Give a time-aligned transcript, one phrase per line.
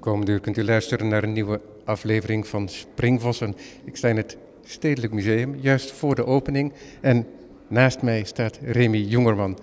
[0.00, 3.54] Komende uur kunt u luisteren naar een nieuwe aflevering van Springvossen.
[3.84, 6.72] Ik sta in het Stedelijk Museum, juist voor de opening.
[7.00, 7.26] En
[7.68, 9.58] naast mij staat Remy Jongerman.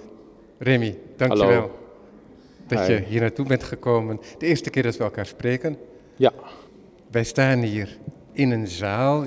[0.57, 1.79] Remy, dankjewel Hallo.
[2.67, 2.93] dat Hi.
[2.93, 4.19] je hier naartoe bent gekomen.
[4.37, 5.77] De eerste keer dat we elkaar spreken.
[6.15, 6.33] Ja,
[7.11, 7.97] Wij staan hier
[8.31, 9.25] in een zaal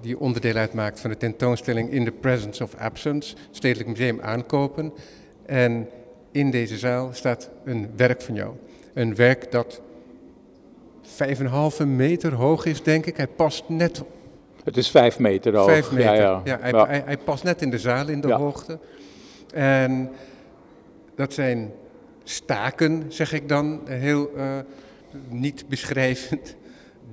[0.00, 4.92] die onderdeel uitmaakt van de tentoonstelling In the Presence of Absence, Stedelijk Museum aankopen.
[5.46, 5.88] En
[6.32, 8.54] in deze zaal staat een werk van jou.
[8.94, 9.80] Een werk dat
[11.80, 13.16] 5,5 meter hoog is, denk ik.
[13.16, 14.02] Hij past net
[14.64, 15.66] het is vijf meter hoog.
[15.66, 16.14] 5 meter.
[16.14, 16.58] Ja, ja.
[16.60, 16.86] hij, Ja.
[16.86, 18.78] Hij, hij past net in de zaal in de hoogte.
[19.54, 20.10] En
[21.14, 21.72] dat zijn
[22.24, 24.58] staken, zeg ik dan, heel eh,
[25.28, 26.56] niet beschrijvend.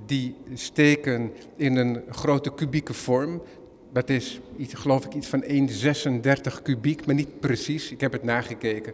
[0.06, 3.42] Die steken in een grote kubieke vorm.
[3.92, 7.90] Dat is, iets, geloof ik, iets van 1,36 kubiek, maar niet precies.
[7.90, 8.92] Ik heb het nagekeken.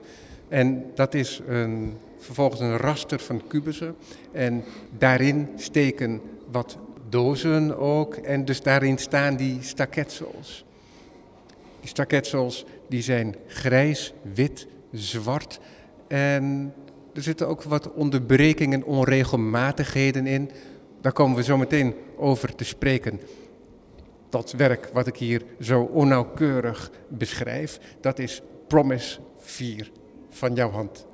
[0.48, 3.96] En dat is een, vervolgens een raster van kubussen.
[4.32, 4.64] En
[4.98, 8.14] daarin steken wat dozen ook.
[8.14, 10.64] En dus daarin staan die staketsels.
[11.80, 15.60] Die staketsels die zijn grijs, wit, zwart.
[16.08, 16.74] En
[17.14, 20.50] er zitten ook wat onderbrekingen en onregelmatigheden in.
[21.00, 23.20] Daar komen we zo meteen over te spreken.
[24.28, 29.90] Dat werk wat ik hier zo onnauwkeurig beschrijf, dat is Promise 4
[30.30, 31.06] van jouw hand.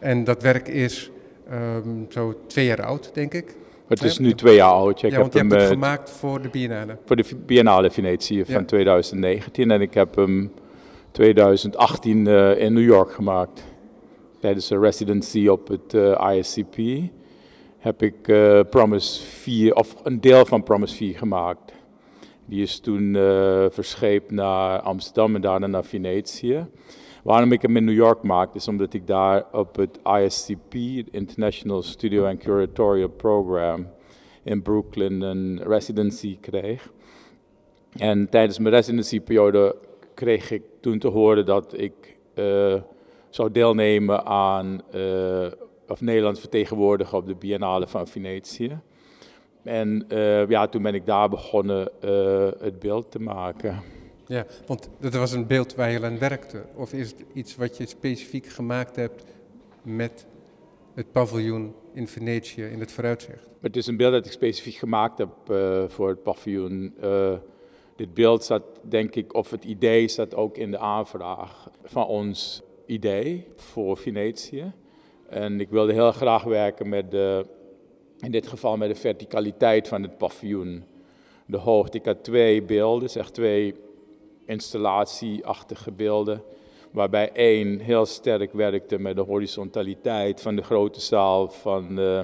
[0.00, 1.10] En dat werk is
[1.48, 3.54] ehm, zo twee jaar oud, denk ik.
[3.88, 5.02] Het is nu twee jaar oud.
[5.02, 6.96] Ik ja, want heb je hem hebt het eh, gemaakt voor de Biennale.
[7.04, 8.44] voor de Biennale Venetië Ja.
[8.44, 10.52] van 2019 en ik heb hem
[11.10, 13.64] 2018 eh, in New York gemaakt.
[14.40, 16.76] Tijdens de residency op het eh, ISCP
[17.78, 18.22] heb ik
[18.70, 21.72] Promise 4, of een deel van Promise 4 gemaakt.
[22.46, 23.12] Die is toen
[23.70, 26.66] verscheept naar Amsterdam en daarna naar Venetië.
[27.22, 30.74] Waarom ik hem in New York maak, is omdat ik daar op het ISCP,
[31.10, 33.86] International Studio and Curatorial Program,
[34.42, 36.92] in Brooklyn een residency kreeg.
[37.98, 39.76] En tijdens mijn residencyperiode
[40.14, 42.82] kreeg ik toen te horen dat ik eh,
[43.30, 45.46] zou deelnemen aan, eh,
[45.88, 48.80] of Nederland vertegenwoordigen op de Biennale van Venetië.
[49.62, 51.90] En eh, ja, toen ben ik daar begonnen
[52.60, 53.82] het beeld te maken.
[54.30, 56.64] Ja, want dat was een beeld waar je aan werkte.
[56.74, 59.24] Of is het iets wat je specifiek gemaakt hebt
[59.82, 60.26] met
[60.94, 63.48] het paviljoen in Venetië in het vooruitzicht?
[63.60, 66.94] Het is een beeld dat ik specifiek gemaakt heb eh, voor het paviljoen.
[67.00, 67.32] Eh,
[67.96, 72.62] dit beeld zat, denk ik, of het idee zat ook in de aanvraag van ons
[72.86, 74.72] idee voor Venetië.
[75.28, 77.46] En ik wilde heel graag werken met de,
[78.20, 80.84] in dit geval met de verticaliteit van het paviljoen.
[81.46, 81.98] De hoogte.
[81.98, 83.74] Ik had twee beelden, zeg twee
[84.50, 86.42] installatieachtige beelden.
[86.90, 92.22] Waarbij één heel sterk werkte met de horizontaliteit van de grote zaal van, eh,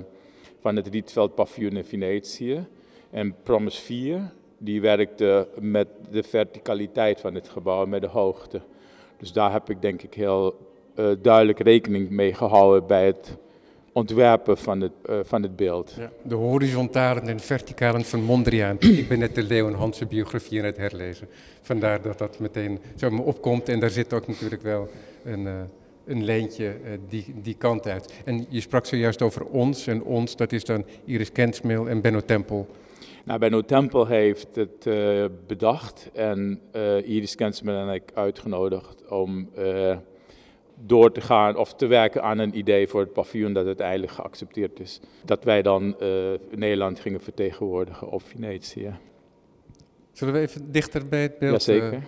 [0.60, 2.66] van het Rietveld paviljoen in Venetië.
[3.10, 8.60] En Promise 4, die werkte met de verticaliteit van het gebouw, met de hoogte.
[9.18, 10.54] Dus daar heb ik denk ik heel
[10.94, 13.36] eh, duidelijk rekening mee gehouden bij het
[13.96, 15.94] ontwerpen van het, eh, van het beeld.
[15.98, 16.10] Ja.
[16.22, 18.76] De horizontalen en verticalen van Mondriaan.
[19.02, 21.28] Ik ben net de Leon Hansen biografie aan het herlezen.
[21.62, 23.68] Vandaar dat dat meteen zo me opkomt.
[23.68, 24.88] En daar zit ook natuurlijk wel
[25.24, 25.52] een, eh,
[26.04, 28.14] een lijntje eh, die, die kant uit.
[28.24, 29.86] En je sprak zojuist over ons.
[29.86, 32.66] En ons, dat is dan Iris Kensmil en Benno Tempel.
[33.24, 34.88] Nou, Benno Tempel heeft het
[35.46, 36.60] bedacht en
[37.04, 39.48] Iris Kensman en ik uitgenodigd om
[40.84, 44.80] door te gaan of te werken aan een idee voor het paviljoen dat uiteindelijk geaccepteerd
[44.80, 45.00] is.
[45.24, 46.08] Dat wij dan eh,
[46.50, 48.94] Nederland gingen vertegenwoordigen op Venetië.
[50.12, 52.00] Zullen we even dichter bij het beeld eh, eh,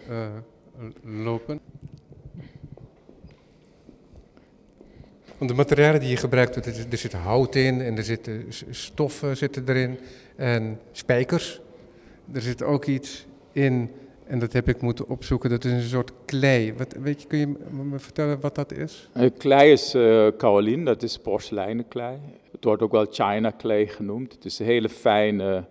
[1.03, 1.61] lopen?
[5.39, 9.69] Want de materialen die je gebruikt, er, zit- hout in en er zitten stoffen zitten
[9.69, 9.99] erin
[10.37, 11.61] en spijkers.
[12.33, 13.91] Er zit ook iets in,
[14.29, 16.75] en dat heb ik moeten opzoeken, dat is een soort klei.
[16.75, 19.09] Wat, weet je, kun je me- vertellen wat dat is?
[19.13, 22.19] Eh, klei is eh kaolin, dat is porseleinen klei.
[22.53, 24.33] Het wordt ook wel China klei genoemd.
[24.33, 25.65] Het is een hele fijne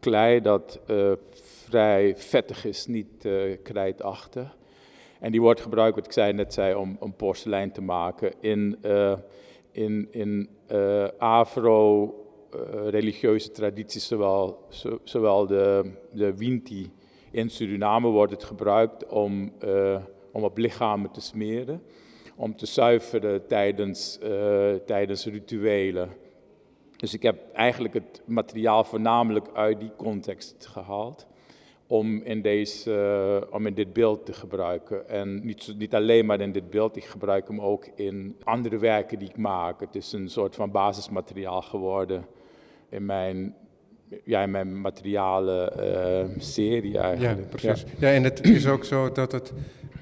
[0.00, 1.12] klei dat eh,
[1.64, 3.32] vrij vettig is, niet eh
[3.62, 4.56] krijtachtig.
[5.20, 8.78] En die wordt gebruikt, wat ik zei, net zei, om, om porselein te maken in,
[9.72, 10.48] in, in
[11.18, 16.90] afro-religieuze tradities, zowel, zo- zowel de, de Winti
[17.30, 19.96] in Suriname wordt het gebruikt om, eh,
[20.32, 21.82] om op lichamen te smeren,
[22.36, 26.08] om te zuiveren tijdens, eh, tijdens rituelen.
[26.96, 31.26] Dus ik heb eigenlijk het materiaal voornamelijk uit die context gehaald
[31.86, 32.90] om in, deze,
[33.50, 35.08] uh, om in dit beeld te gebruiken.
[35.08, 39.18] En niet, niet alleen maar in dit beeld, ik gebruik hem ook in andere werken
[39.18, 39.80] die ik maak.
[39.80, 42.26] Het is een soort van basismateriaal geworden
[42.88, 43.56] in mijn,
[44.24, 47.40] ja, in mijn materialen uh, serie eigenlijk.
[47.40, 47.84] Ja, precies.
[47.98, 48.08] Ja.
[48.08, 49.52] ja, en het is ook zo dat het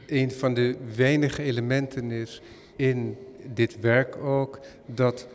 [0.07, 2.43] een van de weinige elementen is
[2.77, 3.17] in
[3.55, 5.29] dit werk ook, dat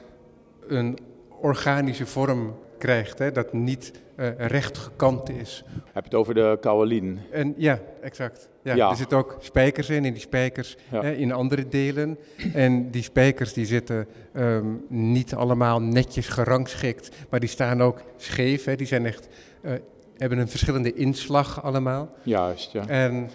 [0.68, 0.98] een
[1.42, 5.64] organische vorm krijgt, hè, dat niet uh, recht gekant is.
[5.68, 7.20] Heb je het over de kaolin?
[7.32, 8.50] En, ja, exact.
[8.62, 12.18] Ja, Er zitten ook spijkers in, en die spijkers hè, in andere delen.
[12.54, 18.66] En die spijkers die zitten um, niet allemaal netjes gerangschikt, maar die staan ook scheef.
[18.66, 18.76] Hè.
[18.76, 19.28] Die zijn echt,
[19.62, 19.72] uh,
[20.18, 22.10] hebben een verschillende inslag allemaal.
[22.24, 22.88] Juist, ja.
[22.88, 23.30] En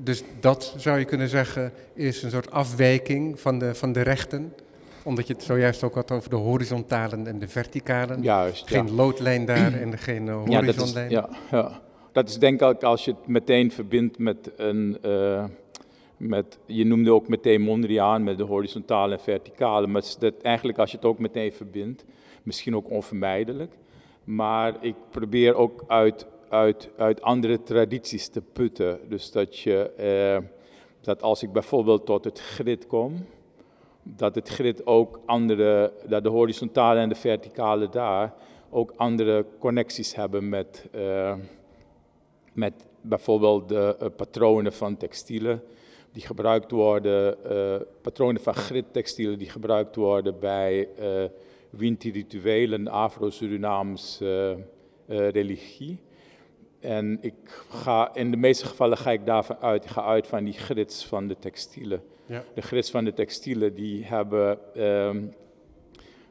[0.00, 4.52] dus dat zou je kunnen zeggen is een soort afwijking van de, van de rechten
[5.04, 8.22] omdat je het zojuist ook had over de horizontalen en de verticalen.
[8.22, 11.10] Juist, Geen loodlijn daar en geen uh, horizonlijn.
[11.18, 11.80] Ja, ja, ja,
[12.12, 14.98] dat is denk ik als je het meteen verbindt met een...
[15.04, 15.44] Uh,
[16.16, 19.86] met, je noemde ook meteen Mondriaan met de horizontale en verticale.
[19.86, 22.04] Maar dat eigenlijk als je het ook meteen verbindt,
[22.42, 23.72] misschien ook onvermijdelijk.
[24.24, 28.98] Maar ik probeer ook uit, uit, uit andere tradities te putten.
[29.08, 29.90] Dus dat, je,
[30.40, 30.48] uh,
[31.00, 33.26] dat als ik bijvoorbeeld tot het grid kom,
[34.04, 38.34] dat het grid ook andere, dat de horizontale en de verticale daar
[38.70, 41.34] ook andere connecties hebben met, uh,
[42.52, 45.62] met bijvoorbeeld de uh, patronen van textielen
[46.12, 51.24] die gebruikt worden, uh, patronen van gridtextielen die gebruikt worden bij uh,
[51.70, 54.56] Winti-rituelen, Afro-Surinaamse
[55.06, 56.00] religie.
[56.84, 57.34] En ik
[57.68, 61.06] ga, in de meeste gevallen ga ik daarvan uit, ik ga uit van die grids
[61.06, 62.02] van de textielen.
[62.26, 62.42] Ja.
[62.54, 65.34] De grids van de textielen die hebben, um,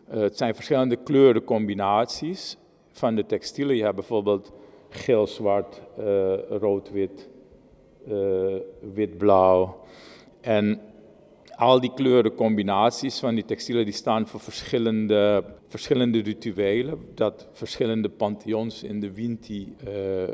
[0.07, 2.57] het zijn verschillende kleurencombinaties
[2.91, 3.75] van de textielen.
[3.75, 4.51] Je hebt bijvoorbeeld
[4.89, 7.29] geel, zwart, uh, rood, wit,
[8.07, 8.55] uh,
[8.93, 9.79] wit, blauw.
[10.41, 10.81] En
[11.55, 16.99] al die kleurencombinaties van die textielen die staan voor verschillende, verschillende rituelen.
[17.15, 20.29] Dat verschillende pantheons in de Winti, uh,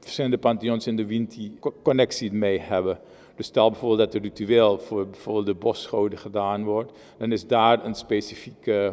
[0.00, 2.98] verschillende pantheons in de Winti connectie mee hebben.
[3.36, 7.84] Dus stel bijvoorbeeld dat er ritueel voor bijvoorbeeld de bosgoden gedaan wordt, dan is daar
[7.84, 8.92] een specifieke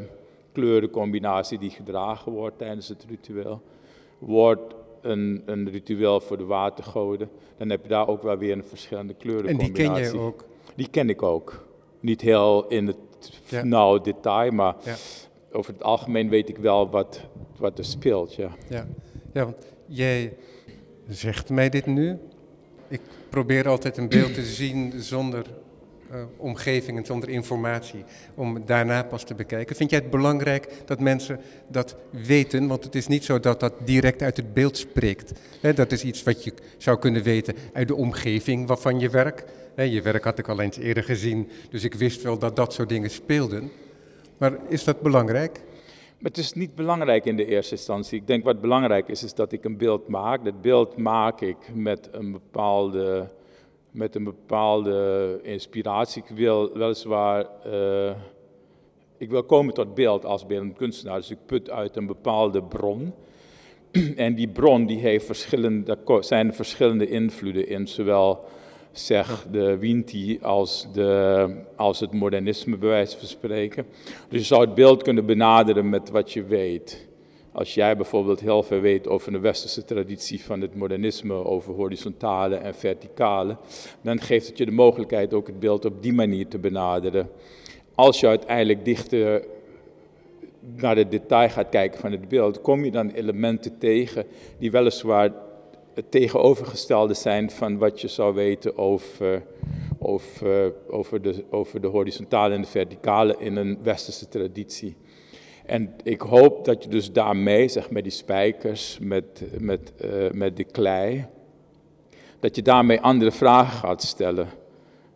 [0.52, 3.62] kleurencombinatie die gedragen wordt tijdens het ritueel.
[4.18, 8.64] Wordt een, een ritueel voor de watergoden, dan heb je daar ook wel weer een
[8.64, 9.86] verschillende kleurencombinatie.
[9.86, 10.46] En die ken je ook?
[10.76, 11.68] Die ken ik ook.
[12.00, 12.98] Niet heel in het
[13.46, 13.64] ja.
[13.64, 14.96] nauw detail, maar ja.
[15.52, 17.22] over het algemeen weet ik wel wat,
[17.58, 18.36] wat er speelt.
[18.36, 18.50] Ja.
[18.70, 18.88] Ja.
[19.34, 20.34] ja, want jij
[21.08, 22.18] zegt mij dit nu,
[22.88, 25.46] ik probeer altijd een beeld te zien zonder
[26.12, 28.04] uh, omgeving en zonder informatie,
[28.36, 29.76] om daarna pas te bekijken.
[29.76, 32.68] Vind jij het belangrijk dat mensen dat weten?
[32.68, 35.32] Want het is niet zo dat dat direct uit het beeld spreekt.
[35.76, 39.46] dat is iets wat je zou kunnen weten uit de omgeving waarvan je werk.
[39.84, 42.90] Je werk had ik al eens eerder gezien, dus ik wist wel dat dat soort
[42.90, 43.72] dingen speelden.
[44.38, 45.62] Maar is dat belangrijk?
[46.20, 48.20] Maar het is niet belangrijk in de eerste instantie.
[48.20, 50.46] Ik denk wat belangrijk is, is dat ik een beeld maak.
[50.46, 53.30] Dat beeld maak ik met een bepaalde,
[53.92, 56.24] met een bepaalde inspiratie.
[56.28, 58.12] Ik wil weliswaar, uh,
[59.18, 61.18] ik wil komen tot beeld als beeldend kunstenaar.
[61.18, 63.14] Dus ik put uit een bepaalde bron.
[64.16, 68.46] En die bron die heeft verschillende, daar zijn verschillende invloeden in, zowel
[69.00, 73.86] zeg de Winti als, de, als het modernisme bij wijze van spreken.
[74.30, 77.08] Dus je zou het beeld kunnen benaderen met wat je weet.
[77.52, 82.56] Als jij bijvoorbeeld heel veel weet over de westerse traditie van het modernisme, over horizontale
[82.56, 83.58] en verticale,
[84.02, 87.30] dan geeft het je de mogelijkheid ook het beeld op die manier te benaderen.
[87.96, 89.46] Als je uiteindelijk dichter
[90.76, 94.26] naar het detail gaat kijken van het beeld, kom je dan elementen tegen
[94.60, 95.32] die weliswaar
[95.96, 99.44] het tegenovergestelde zijn van wat je zou weten over,
[100.00, 104.96] over, over, de, over de horizontale en de verticale in een westerse traditie.
[105.66, 110.58] En ik hoop dat je dus daarmee, zeg met die spijkers, met, met, uh, met
[110.58, 111.26] de klei,
[112.40, 114.48] dat je daarmee andere vragen gaat stellen.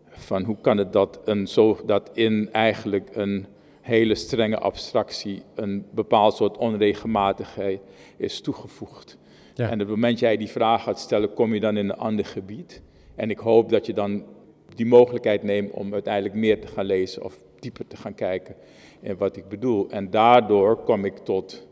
[0.09, 3.45] Van hoe kan het dat, een, zo, dat in eigenlijk een
[3.81, 7.79] hele strenge abstractie een bepaald soort onregelmatigheid
[8.17, 9.17] is toegevoegd.
[9.67, 12.25] En op het moment jij die vraag gaat stellen, kom je dan in een ander
[12.25, 12.81] gebied.
[13.15, 14.23] En ik hoop dat je dan
[14.75, 18.55] die mogelijkheid neemt om uiteindelijk meer te gaan lezen of dieper te gaan kijken
[18.99, 19.89] in wat ik bedoel.
[19.89, 21.67] En daardoor kom ik tot,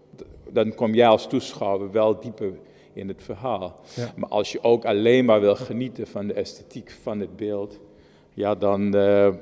[0.51, 2.53] dan kom jij als toeschouwer wel dieper
[2.93, 3.79] in het verhaal.
[4.15, 7.79] Maar als je ook alleen maar wil genieten van de esthetiek van het beeld,
[8.33, 9.33] ja, dan, uh,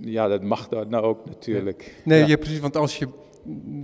[0.00, 1.94] ja, dat mag dat nou ook natuurlijk.
[2.04, 2.36] Nee, ja.
[2.36, 3.08] precies, want als je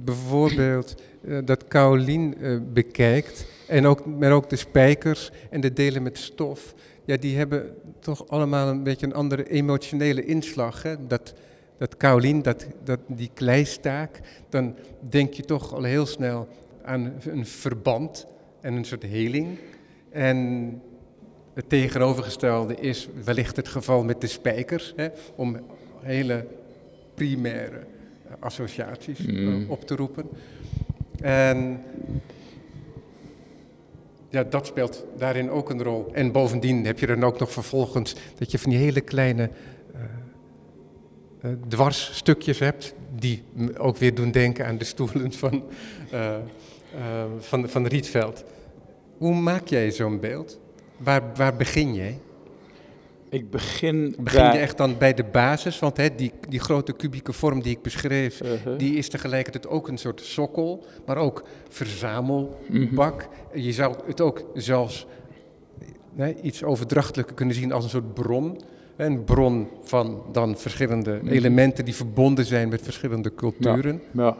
[0.04, 0.94] bijvoorbeeld
[1.24, 6.18] uh, dat Kaolin uh, bekijkt, En ook, maar ook de spijkers en de delen met
[6.18, 10.82] stof, ja, die hebben toch allemaal een beetje een andere emotionele inslag.
[10.82, 11.06] Hè?
[11.06, 11.34] Dat,
[11.78, 14.76] dat kaolin, dat, dat, die kleistaak, dan
[15.08, 16.48] denk je toch al heel snel
[16.82, 18.26] aan een verband
[18.60, 19.58] en een soort heling.
[20.10, 20.80] En
[21.54, 25.56] het tegenovergestelde is wellicht het geval met de spijkers, hè, om
[26.00, 26.46] hele
[27.14, 27.86] primaire
[28.40, 29.62] associaties Mm.
[29.62, 30.28] eh, op te roepen.
[31.20, 31.80] En
[34.28, 36.08] ja, dat speelt daarin ook een rol.
[36.12, 39.50] En bovendien heb je dan ook nog vervolgens dat je van die hele kleine
[39.94, 40.00] eh,
[41.40, 43.42] eh, dwarsstukjes hebt, die
[43.78, 45.64] ook weer doen denken aan de stoelen van,
[46.10, 46.40] eh, eh,
[47.38, 48.44] van, van Rietveld.
[49.18, 50.60] Hoe maak jij zo'n beeld?
[50.96, 52.18] Waar, waar begin jij?
[53.34, 55.78] Ik begin, Begin bij- je echt dan bij de basis?
[55.78, 58.78] Want hè, die, die grote kubieke vorm die ik beschreef, Uh-huh.
[58.78, 63.28] die is tegelijkertijd ook een soort sokkel, maar ook verzamelbak.
[63.54, 65.06] Je zou het ook zelfs
[66.12, 68.60] nee, iets overdrachtelijker kunnen zien als een soort bron.
[68.96, 74.02] Een bron van dan verschillende elementen die verbonden zijn met verschillende culturen.
[74.12, 74.36] Ja.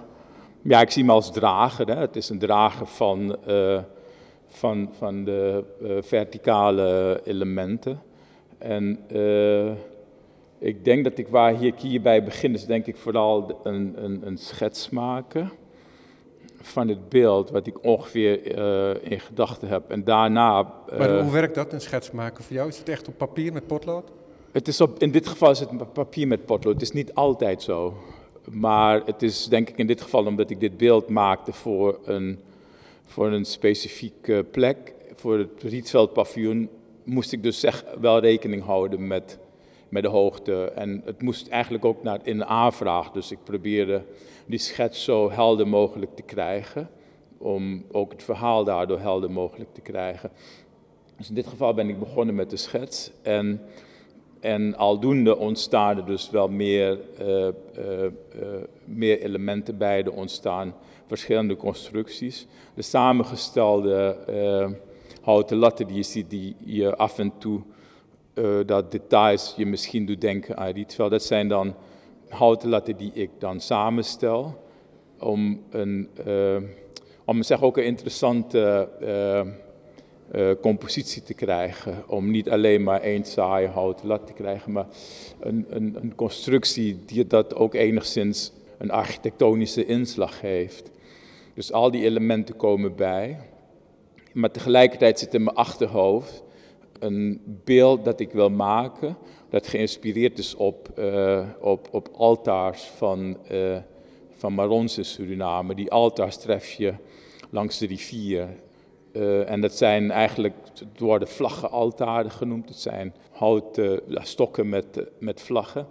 [0.63, 1.87] ja, ik zie hem als drager.
[1.87, 1.95] Hè.
[1.97, 3.79] Het is een drager van, eh,
[4.49, 8.01] van, van de eh, verticale elementen.
[8.65, 9.73] En eh,
[10.59, 14.39] ik denk dat ik waar hier hierbij begin, is denk ik vooral een, een, een
[14.39, 15.51] schets maken
[16.61, 19.91] van het beeld wat ik ongeveer eh, in gedachten heb.
[19.91, 20.63] En daarna...
[20.99, 22.69] Maar eh, hoe werkt dat, een schets maken voor jou?
[22.69, 24.11] Is het echt op papier met potlood?
[24.53, 26.75] Het is op, in dit geval is het papier met potlood.
[26.75, 27.95] Het is niet altijd zo.
[28.51, 32.39] Maar het is denk ik in dit geval omdat ik dit beeld maakte voor een,
[33.07, 34.93] voor een specifieke plek.
[35.15, 36.69] Voor het Rietveld paviljoen
[37.05, 39.39] moest ik dus zeg, wel rekening houden met,
[39.89, 40.65] met de hoogte.
[40.65, 43.11] En het moest eigenlijk ook naar, in de aanvraag.
[43.11, 44.03] Dus ik probeerde
[44.47, 46.89] die schets zo helder mogelijk te krijgen.
[47.39, 50.31] Om ook het verhaal daardoor helder mogelijk te krijgen.
[51.17, 53.11] Dus in dit geval ben ik begonnen met de schets.
[53.23, 53.61] En
[54.45, 57.55] en aldoende ontstaan er dus wel meer, eh, eh,
[58.05, 58.13] eh,
[58.85, 60.75] meer elementen bij, er ontstaan
[61.07, 62.47] verschillende constructies.
[62.75, 64.17] De samengestelde
[65.25, 67.61] houten latten die je ziet, die je af en toe,
[68.35, 71.75] eh, dat details je misschien doet denken aan Rietveld, dat zijn dan
[72.29, 74.63] houten latten die ik dan samenstel
[75.19, 76.57] om een, eh,
[77.25, 82.05] om zeg ook een interessante eh, compositie te krijgen.
[82.07, 84.87] Om niet alleen maar één saaie houten lat te krijgen, maar
[85.41, 90.91] een, een, een constructie die dat ook enigszins een architectonische inslag heeft.
[91.55, 93.39] Dus al die elementen komen bij.
[94.35, 96.43] Maar tegelijkertijd zit in mijn achterhoofd
[96.99, 99.17] een beeld dat ik wil maken,
[99.51, 103.77] dat geïnspireerd is op, eh, op, op altaars van, eh
[104.45, 105.75] van Marons in Suriname.
[105.75, 106.95] Die altaars tref je
[107.51, 108.49] langs de rivier.
[109.13, 112.69] Eh, en dat zijn eigenlijk, het worden vlaggenaltaren genoemd.
[112.69, 115.87] Het zijn houten stokken met, met vlaggen.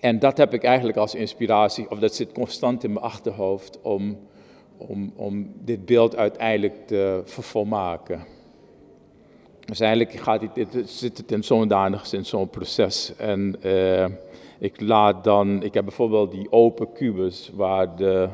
[0.00, 4.18] En dat heb ik eigenlijk als inspiratie, of dat zit constant in mijn achterhoofd, om,
[4.88, 8.26] om, om dit beeld uiteindelijk te vervolmaken.
[9.64, 13.12] Dus eigenlijk gaat het, zit het in zo'n danig in zo'n proces.
[13.16, 14.06] En eh,
[14.58, 18.28] ik laat dan, ik heb bijvoorbeeld die open kubus waar de,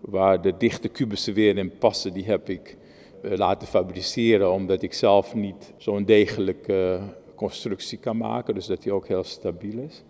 [0.00, 2.76] waar de dichte kubussen weer in passen, die heb ik
[3.22, 7.00] eh, laten fabriceren, omdat ik zelf niet zo'n degelijke
[7.34, 10.02] constructie kan maken, dus dat die ook heel stabiel is.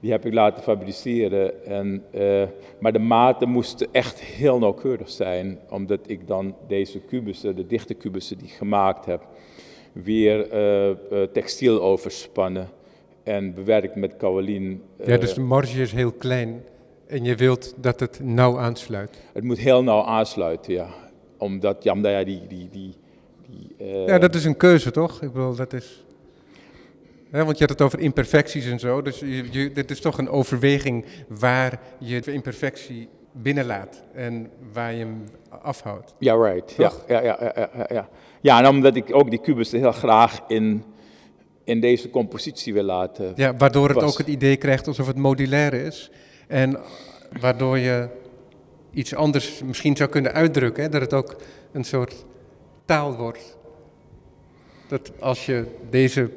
[0.00, 2.42] Die heb ik laten fabriceren, en, eh,
[2.78, 7.94] maar de maten moesten echt heel nauwkeurig zijn, omdat ik dan deze kubussen, de dichte
[7.94, 9.26] kubussen die ik gemaakt heb,
[9.92, 10.96] weer eh, eh,
[11.32, 12.68] textiel overspannen
[13.22, 14.82] en bewerkt met kaolin.
[15.04, 16.62] Ja, dus de marge is heel klein
[17.06, 19.18] en je wilt dat het nauw aansluit.
[19.32, 20.88] Het moet heel nauw aansluiten, ja.
[21.38, 22.40] Omdat, ja, omdat ja, die...
[22.48, 22.94] die, die,
[23.48, 25.22] die Ja, dat is een keuze, toch?
[25.22, 26.04] Ik bedoel, dat is...
[27.30, 30.18] Hè, want je had het over imperfecties en zo, dus je, je, dit is toch
[30.18, 35.24] een overweging waar je de imperfectie binnenlaat en waar je hem
[35.62, 36.14] afhoudt.
[36.18, 36.74] Ja, right.
[36.76, 38.08] Ja, ja, ja, ja, ja,
[38.40, 40.84] ja, en omdat ik ook die kubus heel graag in,
[41.64, 43.32] in deze compositie wil laten.
[43.36, 46.10] Ja, waardoor het ook het idee krijgt alsof het modulair is
[46.48, 46.78] en
[47.40, 48.08] waardoor je
[48.92, 51.36] iets anders misschien zou kunnen uitdrukken, hè, dat het ook
[51.72, 52.24] een soort
[52.84, 53.58] taal wordt.
[54.88, 56.30] Dat als je deze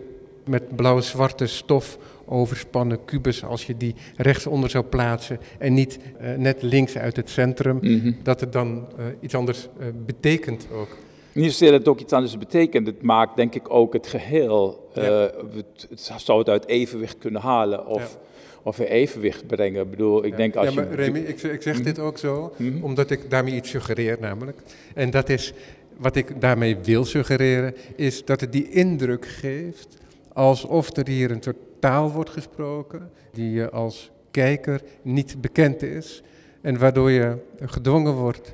[0.48, 6.62] met blauw-zwarte stof overspannen kubus, als je die rechtsonder zou plaatsen en niet eh, net
[6.62, 8.12] links uit het centrum, Mhm.
[8.24, 10.98] dat het dan eh, iets anders eh, betekent ook.
[11.34, 12.88] Niet zozeer dat het ook iets anders betekent.
[12.88, 14.90] Het maakt denk ik ook het geheel.
[14.94, 15.32] eh, Ja.
[15.56, 18.18] het, het zou het uit evenwicht kunnen halen of,
[18.64, 19.82] of in evenwicht brengen.
[19.84, 20.38] Ik bedoel, ik Ja.
[20.38, 20.96] denk als ja, maar je...
[20.96, 22.84] Remy, ik, zeg- ik zeg dit ook zo, Mhm.
[22.84, 24.60] omdat ik daarmee iets suggereer namelijk.
[24.94, 25.54] En dat is,
[25.98, 29.88] wat ik daarmee wil suggereren, is dat het die indruk geeft
[30.34, 36.24] alsof er hier een soort taal wordt gesproken die je als kijker niet bekend is
[36.62, 38.54] en waardoor je gedwongen wordt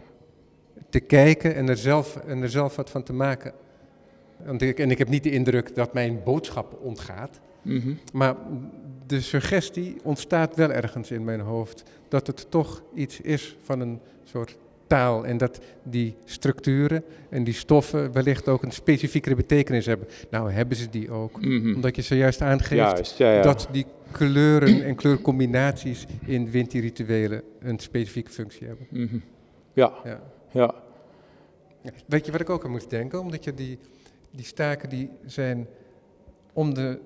[0.89, 3.53] te kijken en er zelf, en er zelf wat van te maken.
[4.45, 7.93] En ik, en ik heb niet de indruk dat mijn boodschap ontgaat, Mhm.
[8.13, 8.35] maar
[9.07, 13.99] de suggestie ontstaat wel ergens in mijn hoofd dat het toch iets is van een
[14.23, 14.57] soort
[14.89, 20.07] taal en dat die structuren en die stoffen wellicht ook een specifiekere betekenis hebben.
[20.29, 21.73] Nou, hebben ze die ook, Mhm.
[21.75, 23.41] omdat je zojuist aangeeft Juist, ja, ja.
[23.41, 28.87] dat die kleuren en kleurcombinaties in Winti-rituelen een specifieke functie hebben.
[28.89, 29.17] Mhm.
[29.73, 29.93] Ja.
[30.51, 30.73] Ja.
[32.05, 33.19] Weet je wat ik ook aan moest denken?
[33.19, 33.77] Omdat je die,
[34.31, 35.67] die staken die zijn
[36.53, 36.99] om de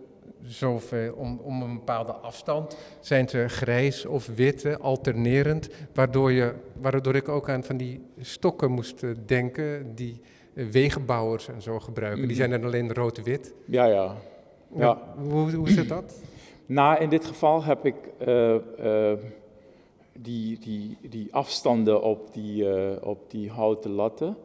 [0.45, 7.15] zoveel, om, om een bepaalde afstand, zijn ze grijs of witte, alternerend, waardoor, je, waardoor
[7.15, 10.21] ik ook aan van die stokken moest eh, denken die
[10.53, 12.19] eh, wegenbouwers en zo gebruiken.
[12.21, 12.37] Die Mhm.
[12.37, 13.53] zijn dan alleen rood-wit.
[13.65, 14.15] Ja, ja.
[14.75, 14.97] Ja.
[15.17, 16.13] Hoe, hoe zit dat?
[16.65, 18.55] Nou, in dit geval heb ik eh,
[20.13, 22.65] die, die, die afstanden op die,
[23.05, 24.37] op die houten latten,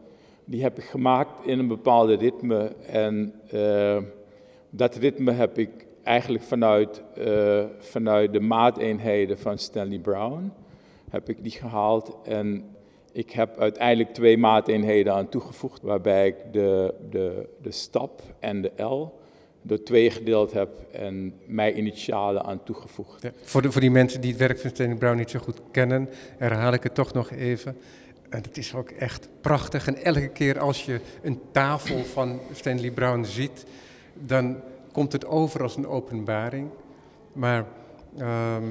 [0.45, 2.73] die heb ik gemaakt in een bepaalde ritme.
[2.87, 3.33] En
[4.71, 5.71] dat ritme heb ik
[6.09, 10.53] eigenlijk vanuit, eh, vanuit de maateenheden van Stanley Brown,
[11.11, 12.17] heb ik die gehaald.
[12.25, 12.65] En
[13.13, 18.83] ik heb uiteindelijk twee maateenheden aan toegevoegd, waarbij ik de, de, de stap en de
[18.83, 19.19] L
[19.63, 23.23] door twee gedeeld heb en mijn initialen aan toegevoegd.
[23.23, 25.61] Ja, voor, de, voor die mensen die het werk van Stanley Brown niet zo goed
[25.71, 27.77] kennen, herhaal ik het toch nog even.
[28.29, 29.87] En het is ook echt prachtig.
[29.87, 33.65] En elke keer als je een tafel van Stanley Brown ziet,
[34.15, 34.57] dan
[34.99, 36.69] komt het over als een openbaring.
[37.33, 37.65] Maar
[38.17, 38.65] ehm,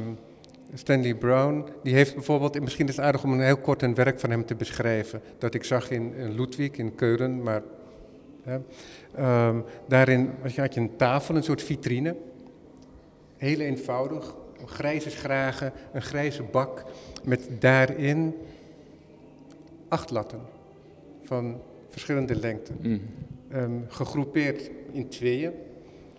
[0.74, 3.96] Stanley Brown, die heeft bijvoorbeeld, en misschien is het aardig om een heel kort een
[3.96, 7.62] werk van hem te beschrijven, dat ik zag in, in Ludwig, in Keulen, maar
[8.44, 8.58] hè,
[9.16, 12.16] ehm, daarin had je een tafel, een soort vitrine,
[13.38, 16.84] heel eenvoudig, een grijze schragen, een grijze bak,
[17.24, 18.36] met daarin
[19.88, 20.40] acht latten
[21.24, 22.76] van verschillende lengten.
[22.82, 22.98] Mhm.
[23.50, 25.52] Ehm, gegroepeerd in tweeën,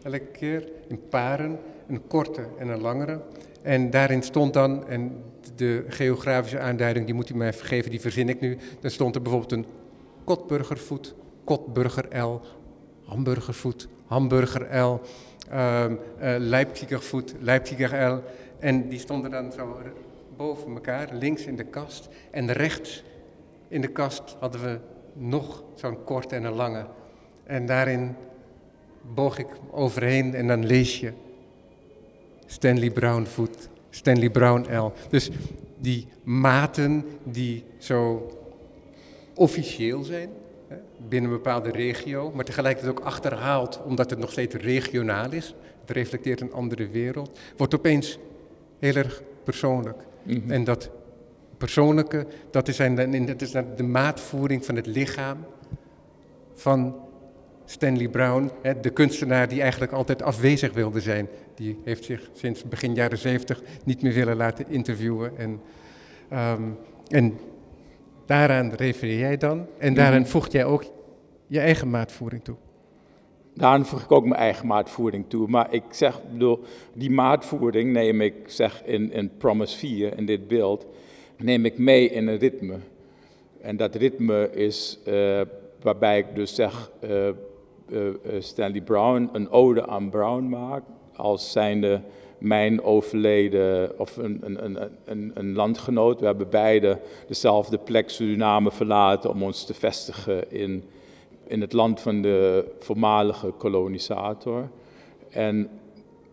[0.02, 3.20] elke keer, in paren, een korte en een langere.
[3.62, 5.22] En daarin stond dan, en
[5.54, 8.58] de geografische aanduiding, die moet u mij vergeven, die verzin ik nu.
[8.80, 9.66] Dan stond er bijvoorbeeld een
[10.24, 12.40] kotburgervoet, kotburger L,
[13.04, 15.00] hamburgervoet, hamburger L,
[15.50, 18.22] ehm eh, Leipzigervoet, Leipziger L.
[18.58, 19.78] En die stonden dan zo
[20.36, 22.08] boven elkaar, links in de kast.
[22.30, 23.04] En rechts
[23.68, 24.78] in de kast hadden we
[25.12, 26.86] nog zo'n korte en een lange.
[27.44, 28.16] En daarin
[29.14, 31.12] boog ik overheen en dan lees je
[32.46, 34.92] Stanley Brown voet, Stanley Brown L.
[35.10, 35.30] Dus
[35.78, 38.30] die maten die zo
[39.34, 40.28] officieel zijn,
[40.68, 40.76] hè,
[41.08, 45.54] binnen een bepaalde regio, maar tegelijkertijd ook achterhaald omdat het nog steeds regionaal is.
[45.80, 48.18] Het reflecteert een andere wereld, wordt opeens
[48.78, 50.02] heel erg persoonlijk.
[50.22, 50.50] Mhm.
[50.50, 50.90] En dat
[51.58, 55.44] persoonlijke, dat is, zijn, dat is de maatvoering van het lichaam
[56.54, 57.07] van
[57.70, 58.50] Stanley Brown,
[58.80, 61.28] de kunstenaar die eigenlijk altijd afwezig wilde zijn.
[61.54, 65.38] Die heeft zich sinds begin jaren zeventig niet meer willen laten interviewen.
[65.38, 65.60] En,
[66.28, 66.62] ehm,
[67.08, 67.38] en
[68.26, 69.66] daaraan refereer jij dan.
[69.78, 70.30] En daaraan Mhm.
[70.30, 70.84] voegt jij ook
[71.46, 72.56] je eigen maatvoering toe.
[73.54, 75.48] Daarom voeg ik ook mijn eigen maatvoering toe.
[75.48, 76.60] Maar ik zeg, bedoel,
[76.92, 80.86] die maatvoering neem ik, zeg in, in Promise 4, in dit beeld,
[81.36, 82.76] neem ik mee in een ritme.
[83.60, 85.40] En dat ritme is eh,
[85.82, 87.28] waarbij ik dus zeg, eh,
[88.38, 90.82] Stanley Brown een ode aan Brown maak,
[91.16, 92.00] als zijnde
[92.38, 96.20] mijn overleden, of een, een, een, een, een landgenoot.
[96.20, 100.84] We hebben beide dezelfde plek Suriname verlaten om ons te vestigen in
[101.48, 104.68] in het land van de voormalige kolonisator.
[105.30, 105.70] En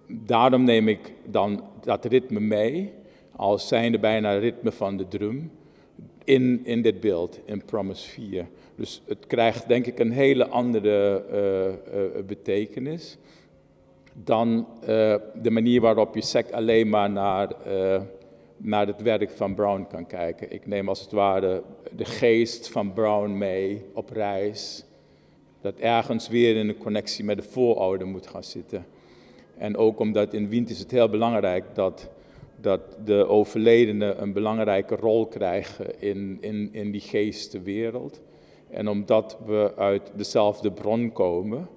[0.07, 2.93] daarom neem ik dan dat ritme mee,
[3.35, 5.51] als zijnde bijna het ritme van de drum,
[6.23, 8.47] in, in dit beeld, in Promise 4.
[8.75, 13.17] Dus het krijgt denk ik een hele andere eh, eh, betekenis
[14.23, 17.55] dan eh, de manier waarop je sec alleen maar naar,
[18.57, 20.51] naar het werk van Brown kan kijken.
[20.51, 21.63] Ik neem als het ware
[21.95, 24.85] de geest van Brown mee op reis
[25.61, 28.85] dat ergens weer in een connectie met de voorouder moet gaan zitten.
[29.57, 32.09] En ook omdat in Wient is het heel belangrijk dat,
[32.61, 38.21] dat de overledenen een belangrijke rol krijgen in, in, in die geestenwereld.
[38.75, 41.67] En omdat we uit dezelfde bron komen,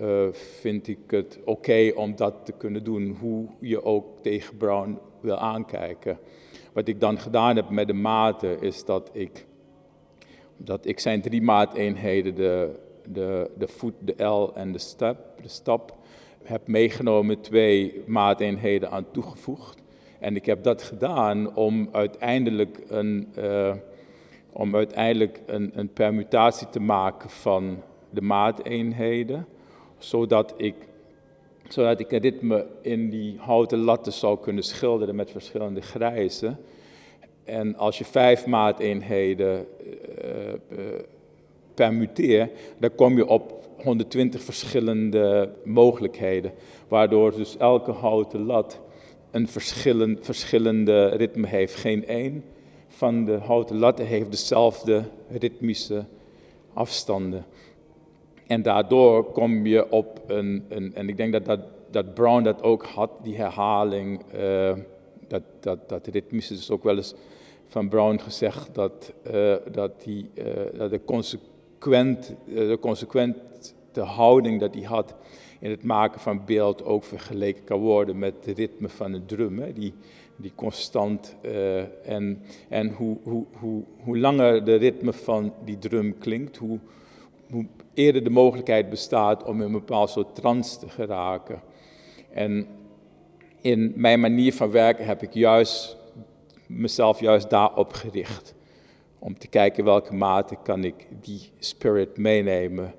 [0.00, 4.98] uh, vind ik het oké om dat te kunnen doen, hoe je ook tegen Brown
[5.20, 6.18] wil aankijken.
[6.72, 9.46] Wat ik dan gedaan heb met de maten is dat ik
[10.56, 12.70] dat ik zijn drie maateenheden, de,
[13.08, 15.96] de, de voet, de L en de step, de stap,
[16.42, 19.82] heb meegenomen, twee maateenheden aan toegevoegd.
[20.18, 23.74] En ik heb dat gedaan om uiteindelijk een, uh,
[24.52, 29.46] om uiteindelijk een, een permutatie te maken van de maateenheden,
[29.98, 30.74] zodat ik,
[31.68, 36.58] zodat ik ritme in die houten latten zou kunnen schilderen met verschillende grijzen.
[37.44, 40.78] En als je vijf maateenheden uh, uh,
[41.74, 46.52] permuteert, dan kom je op 120 verschillende mogelijkheden,
[46.88, 48.80] waardoor dus elke houten lat
[49.30, 51.74] een verschillend, verschillende ritme heeft.
[51.74, 52.44] Geen één
[53.00, 56.04] van de houten latten heeft dezelfde ritmische
[56.72, 57.44] afstanden.
[58.46, 61.60] En daardoor kom je op een, een en ik denk dat, dat,
[61.90, 64.72] dat Brown dat ook had, die herhaling, uh,
[65.28, 67.14] dat, dat, dat ritmische, is ook wel eens
[67.66, 70.44] van Brown gezegd dat, uh, dat, die, uh,
[70.78, 72.78] dat de, consequent, de
[73.92, 75.14] consequente houding dat hij had
[75.58, 79.72] in het maken van beeld ook vergeleken kan worden met het ritme van een drum.
[79.72, 79.94] Die,
[80.36, 81.36] die constant.
[81.42, 86.78] Uh, en en hoe, hoe, hoe, hoe langer de ritme van die drum klinkt, hoe,
[87.50, 91.60] hoe eerder de mogelijkheid bestaat om in een bepaald soort trance te geraken.
[92.32, 92.66] En
[93.60, 95.96] in mijn manier van werken heb ik juist
[96.66, 98.54] mezelf juist daarop gericht.
[99.18, 102.94] Om te kijken welke mate kan ik die spirit meenemen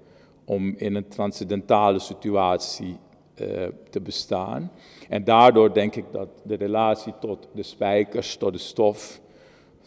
[0.52, 2.98] om in een transcendentale situatie
[3.42, 4.72] uh, te bestaan.
[5.10, 9.22] En daardoor denk ik dat de relatie tot de spijkers, tot de stof,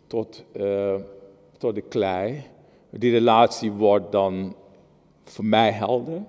[0.07, 0.95] tot, uh,
[1.59, 2.43] tot de klei,
[2.91, 4.57] die relatie wordt dan
[5.25, 6.23] voor mij helder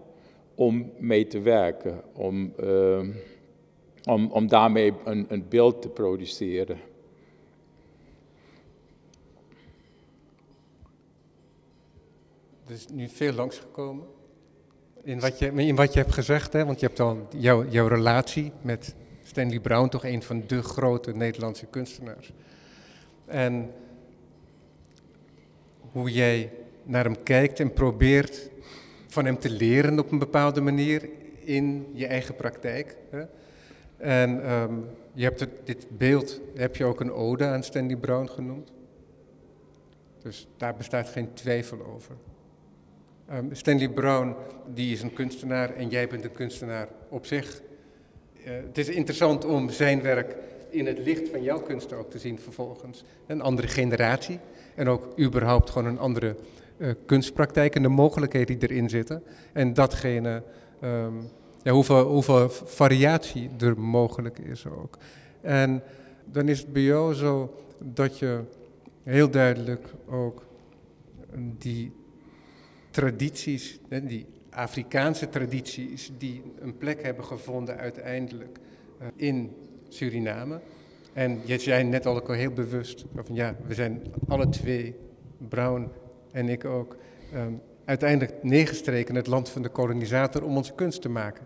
[0.56, 3.00] om mee te werken, om, uh,
[4.04, 6.78] om, om daarmee een, een beeld te produceren.
[12.65, 14.13] Er is nu veel langsgekomen
[15.06, 16.65] in wat je, in wat je hebt gezegd, hè?
[16.65, 21.12] want je hebt al jouw, jouw relatie met Stanley Brown, toch een van de grote
[21.12, 22.34] Nederlandse kunstenaars.
[23.26, 23.72] En
[25.91, 26.52] hoe jij
[26.84, 28.50] naar hem kijkt en probeert
[29.08, 32.98] van hem te leren op een bepaalde manier in je eigen praktijk.
[33.10, 33.24] Hè?
[33.98, 38.28] En um, je hebt het, dit beeld, heb je ook een ode aan Stanley Brown
[38.28, 38.72] genoemd.
[40.22, 42.15] Dus daar bestaat geen twijfel over.
[43.33, 44.35] Um, Stanley Brown,
[44.73, 47.61] die is een kunstenaar en jij bent een kunstenaar op zich.
[48.38, 50.35] Uh, het is interessant om zijn werk
[50.69, 53.03] in het licht van jouw kunst ook te zien vervolgens.
[53.27, 54.39] Een andere generatie
[54.75, 56.35] en ook überhaupt gewoon een andere
[56.77, 59.23] uh, kunstpraktijk en de mogelijkheden die erin zitten.
[59.53, 60.43] En datgene,
[60.83, 61.29] um,
[61.63, 64.97] ja, hoeveel, hoeveel variatie er mogelijk is ook.
[65.41, 65.83] En
[66.25, 68.39] dan is het bij jou zo dat je
[69.03, 70.45] heel duidelijk ook
[71.57, 71.91] die
[72.95, 78.58] tradities, die Afrikaanse tradities, die een plek hebben gevonden uiteindelijk
[78.99, 79.55] eh, in
[79.89, 80.60] Suriname.
[81.13, 84.95] En je zei net al ook al heel bewust, van ja, we zijn alle twee,
[85.49, 85.88] Brown
[86.31, 86.95] en ik ook,
[87.34, 91.45] um, uiteindelijk neergestreken het land van de kolonisator om onze kunst te maken.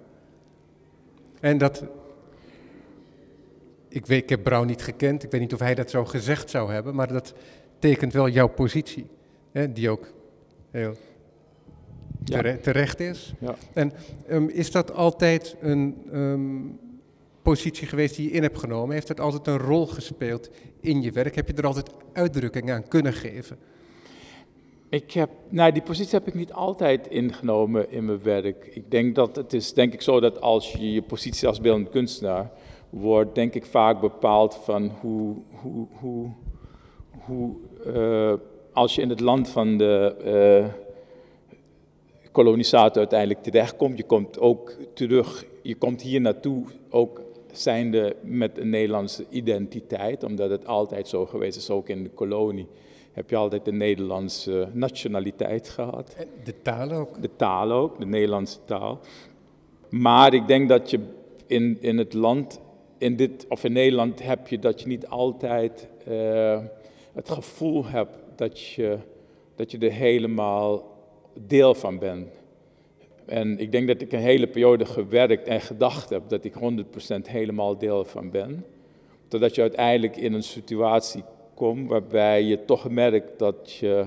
[1.39, 1.83] En dat,
[3.87, 6.49] ik, weet, ik heb Brown niet gekend, ik weet niet of hij dat zo gezegd
[6.49, 7.33] zou hebben, maar dat
[7.79, 9.07] tekent wel jouw positie,
[9.51, 10.13] hè, die ook
[10.71, 10.95] heel
[12.23, 12.57] ja.
[12.61, 13.33] terecht is.
[13.39, 13.55] Ja.
[13.73, 13.91] En
[14.29, 16.79] um, is dat altijd een um,
[17.41, 18.93] positie geweest die je in hebt genomen?
[18.93, 21.35] Heeft dat altijd een rol gespeeld in je werk?
[21.35, 23.57] Heb je er altijd uitdrukking aan kunnen geven?
[24.89, 28.69] Ik heb, nou, die positie heb ik niet altijd ingenomen in mijn werk.
[28.73, 31.89] Ik denk dat het is, denk ik zo dat als je je positie als beeldend
[31.89, 32.51] kunstenaar
[32.89, 36.29] wordt, denk ik vaak bepaald van hoe, hoe, hoe,
[37.25, 37.55] hoe
[37.87, 38.33] uh,
[38.73, 40.88] als je in het land van de uh,
[42.31, 43.97] kolonisator uiteindelijk terechtkomt.
[43.97, 50.49] Je komt ook terug, je komt hier naartoe ook zijnde met een Nederlandse identiteit, omdat
[50.49, 52.67] het altijd zo geweest is, ook in de kolonie
[53.19, 56.15] heb je altijd de Nederlandse nationaliteit gehad.
[56.43, 57.21] De taal ook?
[57.21, 58.99] De taal ook, de Nederlandse taal.
[59.89, 60.99] Maar ik denk dat je
[61.47, 62.61] in, in het land,
[62.97, 66.59] in dit, of in Nederland, heb je dat je niet altijd uh,
[67.13, 68.97] het gevoel hebt dat je,
[69.55, 70.88] dat je er helemaal
[71.47, 72.31] deel van ben.
[73.25, 76.57] En ik denk dat ik een hele periode gewerkt en gedacht heb dat ik 100%
[77.21, 78.65] helemaal deel van ben.
[79.27, 81.23] Totdat je uiteindelijk in een situatie
[81.53, 84.05] komt waarbij je toch merkt dat je,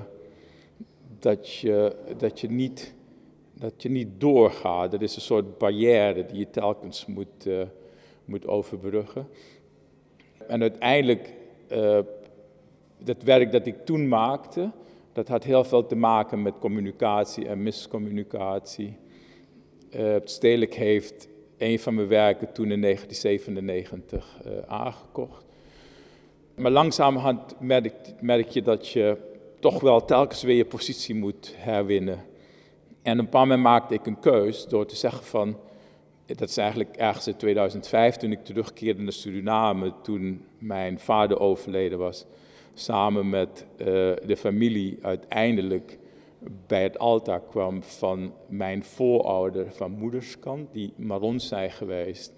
[1.19, 2.95] dat je, dat je, niet,
[3.53, 4.93] dat je niet doorgaat.
[4.93, 7.63] Er is een soort barrière die je telkens moet, uh,
[8.25, 9.29] moet overbruggen.
[10.47, 11.35] En uiteindelijk,
[11.73, 11.99] uh,
[12.99, 14.71] dat werk dat ik toen maakte,
[15.13, 18.97] Dat had heel veel te maken met communicatie en miscommunicatie.
[19.97, 25.45] Uh, Stedelijk heeft een van mijn werken toen in 1997 uh, aangekocht.
[26.57, 29.17] Maar langzamerhand merk, merk je dat je
[29.61, 32.25] toch wel telkens weer je positie moet herwinnen.
[33.03, 35.57] En een paar moment maakte ik een keus door te zeggen van,
[36.27, 41.99] dat is eigenlijk ergens in 2005 toen ik terugkeerde naar Suriname, toen mijn vader overleden
[41.99, 42.27] was,
[42.75, 43.87] samen met uh,
[44.27, 45.99] de familie uiteindelijk
[46.67, 52.33] bij het altaar kwam van mijn voorouder van moederskant, die Marons zijn geweest,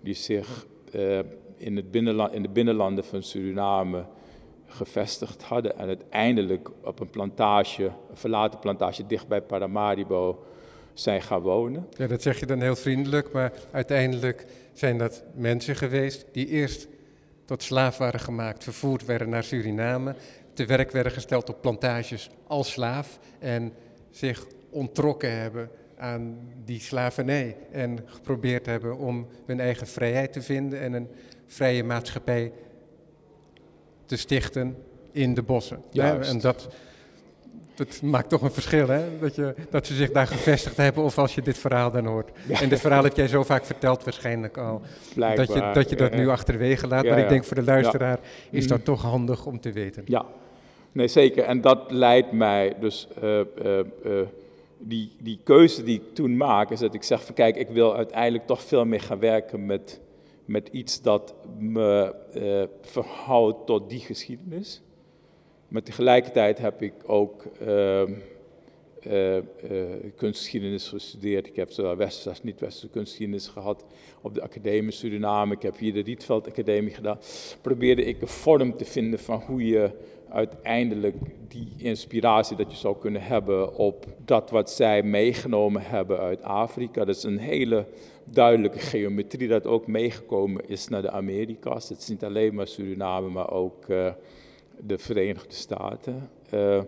[0.00, 1.18] die zich uh,
[1.56, 4.04] in, het binnenland, in de binnenlanden van Suriname
[4.66, 10.44] gevestigd hadden en uiteindelijk op een plantage, een verlaten plantage dicht bij Paramaribo,
[10.92, 11.86] zijn gaan wonen.
[11.96, 16.88] Ja, dat zeg je dan heel vriendelijk, maar uiteindelijk zijn dat mensen geweest die eerst
[17.44, 20.14] tot slaaf waren gemaakt, vervoerd werden naar Suriname,
[20.52, 23.72] te werk werden gesteld op plantages als slaaf en
[24.10, 30.80] zich ontrokken hebben aan die slavernij en geprobeerd hebben om hun eigen vrijheid te vinden
[30.80, 31.08] en een
[31.46, 32.52] vrije maatschappij
[34.06, 34.76] te stichten
[35.12, 35.82] in de bossen.
[35.90, 36.30] Juist.
[36.30, 36.68] En dat,
[37.74, 39.18] dat maakt toch een verschil, hè?
[39.20, 42.30] Dat, je, dat ze zich daar gevestigd hebben of als je dit verhaal dan hoort.
[42.48, 44.82] En dit verhaal heb jij zo vaak verteld waarschijnlijk al.
[45.14, 45.46] Blijkbaar.
[45.46, 47.04] Dat je dat, je dat Ja, nu achterwege laat.
[47.04, 48.18] Ja, maar ik denk voor de luisteraar
[48.50, 50.02] is dat toch handig om te weten.
[50.06, 50.26] Ja,
[50.92, 51.44] nee zeker.
[51.44, 54.26] En dat leidt mij dus, eh, eh, eh,
[54.78, 57.96] die, die keuze die ik toen maak, is dat ik zeg van kijk, ik wil
[57.96, 60.00] uiteindelijk toch veel meer gaan werken met,
[60.44, 62.14] met iets dat me
[62.82, 64.82] verhoudt tot die geschiedenis.
[65.74, 68.02] Maar tegelijkertijd heb ik ook eh,
[70.16, 71.46] kunstgeschiedenis gestudeerd.
[71.46, 73.84] Ik heb zowel westerse als niet-westerse kunstgeschiedenis gehad
[74.20, 75.54] op de Academie Suriname.
[75.54, 77.18] Ik heb hier de Rietveld Academie gedaan.
[77.60, 79.90] Probeerde ik een vorm te vinden van hoe je
[80.28, 81.16] uiteindelijk
[81.48, 87.04] die inspiratie dat je zou kunnen hebben op dat wat zij meegenomen hebben uit Afrika.
[87.04, 87.86] Dat is een hele
[88.24, 91.88] duidelijke geometrie dat ook meegekomen is naar de Amerika's.
[91.88, 94.12] Het is niet alleen maar Suriname, maar ook eh,
[94.80, 96.30] de Verenigde Staten.
[96.50, 96.78] Eh,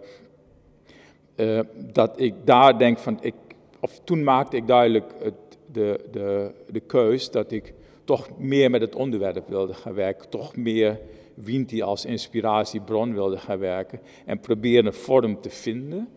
[1.34, 1.60] eh,
[1.92, 3.34] dat ik daar denk van, ik,
[3.80, 5.34] of toen maakte ik duidelijk het,
[5.72, 10.56] de, de, de keus dat ik toch meer met het onderwerp wilde gaan werken, toch
[10.56, 11.00] meer
[11.34, 16.08] Winti als inspiratiebron wilde gaan werken en proberen een vorm te vinden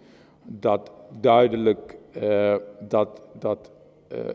[0.44, 3.72] dat duidelijk eh, dat, dat,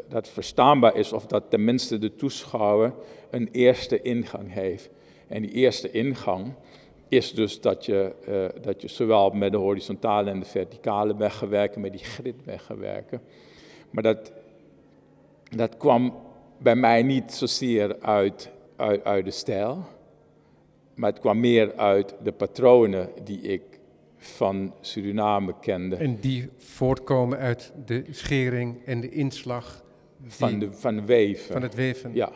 [0.08, 2.92] dat verstaanbaar is of dat tenminste de toeschouwer
[3.30, 4.90] een eerste ingang heeft.
[5.26, 6.54] En die eerste ingang
[7.08, 11.48] is dus dat je, eh, dat je zowel met de horizontale en de verticale gaan
[11.48, 13.20] werken, met die grid gaan werken.
[13.90, 14.32] Maar dat,
[15.56, 16.14] dat kwam
[16.58, 19.84] bij mij niet zozeer uit, uit, uit de stijl,
[20.94, 23.62] maar het kwam meer uit de patronen die ik
[24.16, 25.96] van Suriname kende.
[25.96, 29.82] En die voortkomen uit de schering en de inslag
[30.26, 31.52] Van, de, van weven.
[31.52, 32.14] van het weven.
[32.14, 32.30] Ja.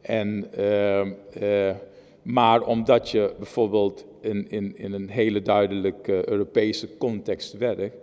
[0.00, 1.74] En, ehm, eh,
[2.22, 7.96] maar omdat je bijvoorbeeld in, in, in een hele duidelijke Europese context werkt,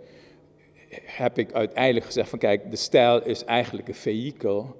[1.04, 4.76] heb ik uiteindelijk gezegd van kijk, de stijl is eigenlijk een vehikel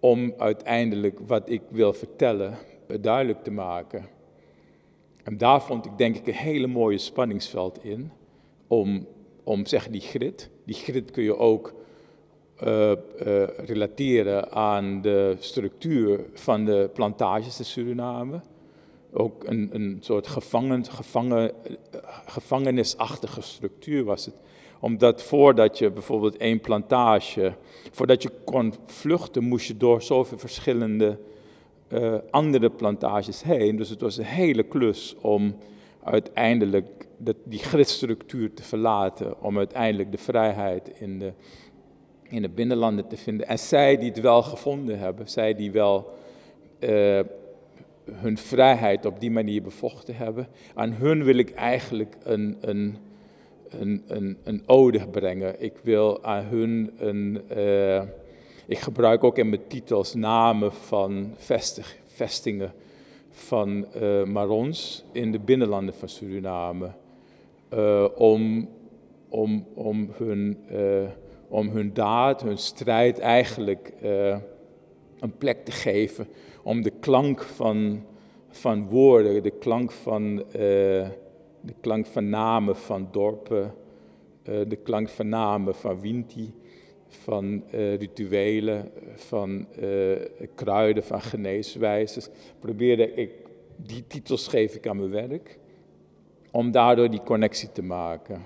[0.00, 4.08] om uiteindelijk wat ik wil vertellen eh, duidelijk te maken.
[5.24, 8.10] En daar vond ik denk ik een hele mooie spanningsveld in,
[8.66, 9.06] om,
[9.44, 11.74] om zeg die grid, die grid kun je ook
[12.64, 12.94] uh, uh,
[13.56, 18.40] relateren aan de structuur van de plantages in Suriname.
[19.12, 21.52] Ook een, een soort gevangen, gevangen,
[22.26, 24.34] gevangenisachtige structuur was het.
[24.80, 27.52] Omdat voordat je bijvoorbeeld één plantage,
[27.90, 31.18] voordat je kon vluchten, moest je door zoveel verschillende
[31.88, 33.76] uh, andere plantages heen.
[33.76, 35.56] Dus het was een hele klus om
[36.02, 41.32] uiteindelijk de, die gridstructuur te verlaten, om uiteindelijk de vrijheid in de,
[42.22, 43.46] in de binnenlanden te vinden.
[43.46, 46.16] En zij die het wel gevonden hebben, zij die wel
[46.80, 47.20] uh,
[48.12, 52.96] hun vrijheid op die manier bevochten hebben, aan hun wil ik eigenlijk een, een,
[54.06, 55.62] een, een, ode brengen.
[55.62, 57.42] Ik wil aan hun een.
[57.56, 58.02] Uh,
[58.66, 62.72] ik gebruik ook in mijn titels namen van vestig, vestingen
[63.30, 66.90] van uh, Marons in de binnenlanden van Suriname.
[67.74, 68.68] Uh, om,
[69.28, 70.58] om, om, hun,
[71.48, 73.92] om hun daad, hun strijd eigenlijk
[75.20, 76.26] een plek te geven.
[76.68, 78.04] Om de klank van,
[78.48, 80.36] van woorden, de klank van,
[81.60, 83.74] de klank van namen van dorpen,
[84.42, 86.54] de klank van namen van Winti
[87.08, 89.66] van uh, rituelen, van
[90.54, 92.28] kruiden, van geneeswijzes.
[92.58, 93.30] Probeerde ik,
[93.76, 95.58] die titels geef ik aan mijn werk.
[96.50, 98.42] om daardoor die connectie te maken.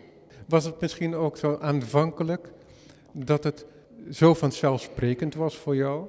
[0.48, 2.52] Was het misschien ook zo aanvankelijk
[3.12, 3.66] dat het
[4.10, 6.06] zo vanzelfsprekend was voor jou?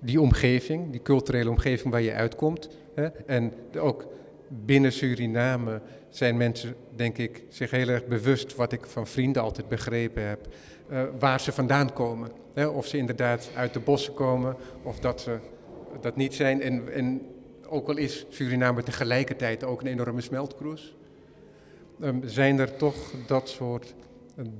[0.00, 2.68] Die omgeving, die culturele omgeving waar je uitkomt.
[2.94, 3.06] Hè?
[3.06, 4.06] En ook
[4.48, 9.68] binnen Suriname zijn mensen, denk ik, zich heel erg bewust, wat ik van vrienden altijd
[9.68, 10.48] begrepen heb,
[10.90, 12.30] uh, waar ze vandaan komen.
[12.54, 12.66] Hè?
[12.66, 15.38] Of ze inderdaad uit de bossen komen, of dat ze
[16.00, 16.62] dat niet zijn.
[16.62, 17.22] En, en
[17.68, 20.96] ook al is Suriname tegelijkertijd ook een enorme smeltkroes,
[22.00, 23.94] um, zijn er toch dat soort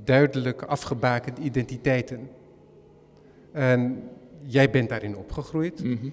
[0.04, 2.30] duidelijk afgebakende identiteiten.
[3.52, 4.08] En
[4.46, 5.84] jij bent daarin opgegroeid.
[5.84, 6.08] Mhm.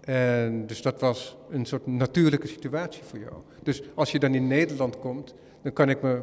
[0.00, 3.34] En dus dat was een soort natuurlijke situatie voor jou.
[3.62, 6.20] Dus als je dan in Nederland komt, dan kan ik me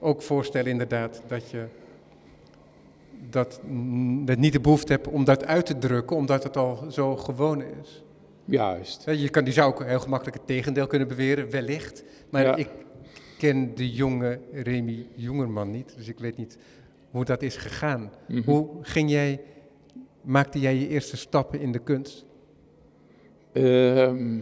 [0.00, 1.66] ook voorstellen inderdaad dat je
[3.30, 3.60] dat,
[4.24, 7.62] dat niet de behoefte hebt om dat uit te drukken, omdat het al zo gewoon
[7.62, 8.02] is.
[8.44, 9.04] Juist.
[9.04, 12.04] Je, kan, die zou ook heel gemakkelijk het tegendeel kunnen beweren, wellicht.
[12.30, 12.68] Maar ik
[13.38, 16.58] ken de jonge Remy Jongerman niet, dus ik weet niet
[17.10, 18.10] hoe dat is gegaan.
[18.28, 18.50] Mhm.
[18.50, 19.40] Hoe ging jij,
[20.24, 22.24] maakte jij je eerste stappen in de kunst?
[23.52, 24.34] Ehm,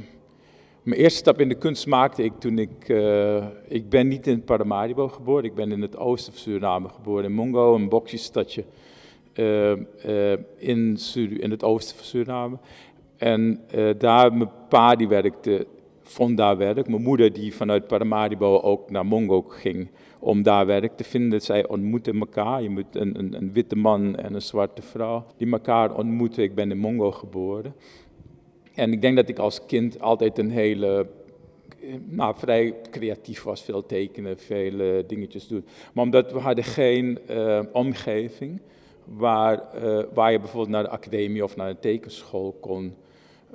[0.82, 2.88] mijn eerste stap in de kunst maakte ik toen ik...
[2.88, 7.24] Uh, ik ben niet in Paramaribo geboren, ik ben in het oosten van Suriname geboren.
[7.24, 8.64] In Mongo, een boxjestadje
[9.34, 10.98] uh, uh, in,
[11.40, 12.58] in het oosten van Suriname.
[13.16, 13.60] En
[13.98, 15.66] daar, mijn pa die werkte,
[16.02, 16.88] vond daar werk.
[16.88, 19.90] Mijn moeder die vanuit Paramaribo ook naar Mongo ging
[20.22, 21.40] om daar werk te vinden.
[21.40, 22.62] Zij ontmoeten elkaar.
[22.62, 26.42] Je moet een, een, een witte man en een zwarte vrouw die elkaar ontmoeten.
[26.42, 27.74] Ik ben in Mongo geboren.
[28.74, 31.06] En ik denk dat ik als kind altijd een hele,
[32.04, 35.64] nou, vrij creatief was, veel tekenen, veel dingetjes doen.
[35.92, 38.60] Maar omdat we hadden geen uh, omgeving
[39.04, 42.94] waar, uh, waar je bijvoorbeeld naar de academie of naar een tekenschool kon.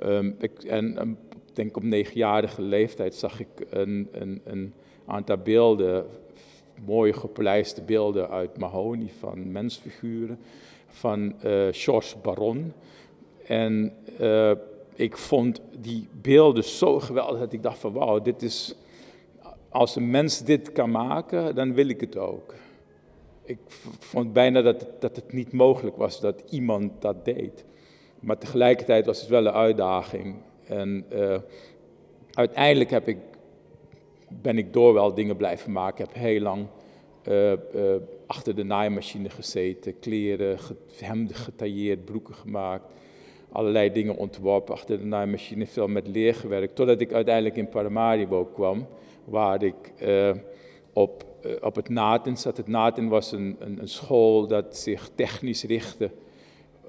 [0.02, 1.18] Um, ik, en
[1.52, 4.72] denk op negenjarige leeftijd zag ik een, een, een
[5.06, 6.06] aantal beelden,
[6.86, 10.38] mooie gepolijste beelden uit Mahoney van mensfiguren,
[10.86, 12.72] van uh, Baron.
[13.46, 14.52] En uh,
[14.94, 18.74] ik vond die beelden zo geweldig dat ik dacht van wauw, dit is,
[19.68, 22.54] als een mens dit kan maken, dan wil ik het ook.
[23.44, 23.58] Ik
[23.98, 27.64] vond bijna dat dat het niet mogelijk was dat iemand dat deed.
[28.20, 30.36] Maar tegelijkertijd was het wel een uitdaging.
[30.64, 31.36] En uh,
[32.32, 33.18] uiteindelijk heb ik,
[34.28, 36.04] ben ik door wel dingen blijven maken.
[36.04, 36.66] Ik heb heel lang
[37.28, 37.56] uh, uh,
[38.26, 40.58] achter de naaimachine gezeten, kleren,
[41.00, 42.84] hemden getailleerd, broeken gemaakt
[43.52, 48.44] allerlei dingen ontworpen, achter de naaimachine veel met leer gewerkt, totdat ik uiteindelijk in Paramaribo
[48.44, 48.86] kwam,
[49.24, 50.30] waar ik uh,
[50.92, 51.24] op,
[51.60, 52.56] op het NATEN zat.
[52.56, 56.10] Het NATEN was een, een, een school dat zich technisch richtte,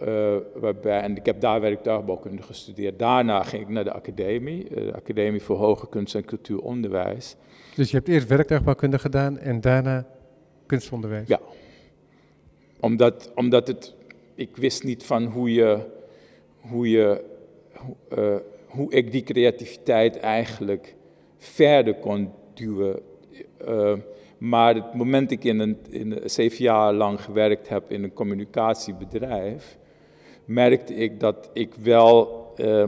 [0.07, 2.99] uh, waarbij, en ik heb daar werktuigbouwkunde gestudeerd.
[2.99, 7.35] Daarna ging ik naar de academie, de Academie voor Hoge Kunst en Cultuuronderwijs.
[7.75, 10.05] Dus je hebt eerst werktuigbouwkunde gedaan en daarna
[10.65, 11.27] kunstonderwijs?
[11.27, 11.39] Ja,
[12.79, 13.95] omdat, omdat het,
[14.35, 15.97] ik wist niet van hoe je
[16.59, 17.23] hoe, je,
[18.17, 18.35] uh,
[18.67, 20.95] hoe ik die creativiteit eigenlijk
[21.37, 22.99] verder kon duwen.
[23.67, 23.93] Uh,
[24.37, 29.77] maar het moment ik in een, in zeven jaar lang gewerkt heb in een communicatiebedrijf,
[30.49, 32.87] merkte ik dat ik wel, uh,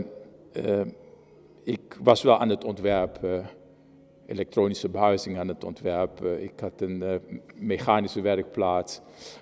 [1.64, 3.50] ik was wel aan het ontwerpen,
[4.26, 6.44] elektronische behuizing aan het ontwerpen.
[6.44, 7.22] Ik had een
[7.56, 9.02] mechanische werkplaats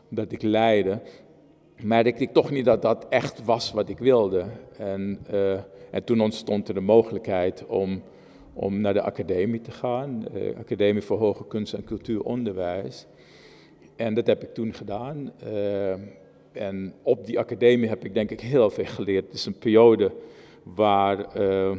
[0.10, 1.02] dat ik leidde
[1.84, 4.46] merkte ik toch niet dat dat echt was wat ik wilde.
[4.78, 5.20] En,
[5.92, 8.02] en toen ontstond er de mogelijkheid om,
[8.54, 13.08] om naar de academie te gaan, de Academie voor Hoge Kunst en Cultuuronderwijs.
[13.96, 15.32] En dat heb ik toen gedaan.
[16.52, 19.26] En op die academie heb ik denk ik heel veel geleerd.
[19.26, 20.12] Het is een periode
[20.64, 21.72] waar, uh,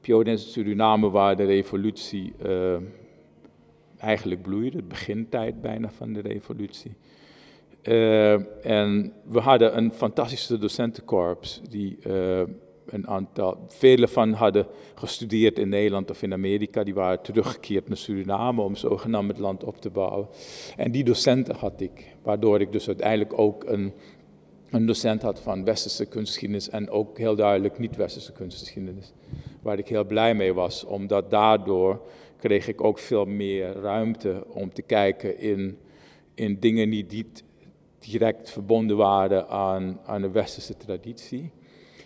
[0.00, 2.32] periode in Suriname waar de revolutie
[3.98, 6.92] eigenlijk bloeide, het begintijd bijna van de revolutie.
[7.82, 11.98] Uh, en we hadden een fantastische docentenkorps die
[12.86, 16.84] een aantal, vele van hadden gestudeerd in Nederland of in Amerika.
[16.84, 20.28] Die waren teruggekeerd naar Suriname om zogenaamd het land op te bouwen.
[20.76, 23.92] En die docenten had ik, waardoor ik dus uiteindelijk ook een,
[24.70, 29.12] een docent had van westerse kunstgeschiedenis en ook heel duidelijk niet-westerse kunstgeschiedenis.
[29.62, 32.00] Waar ik heel blij mee was, omdat daardoor
[32.36, 35.78] kreeg ik ook veel meer ruimte om te kijken in,
[36.34, 37.44] in dingen die niet
[37.98, 41.50] direct verbonden waren aan, aan de westerse traditie.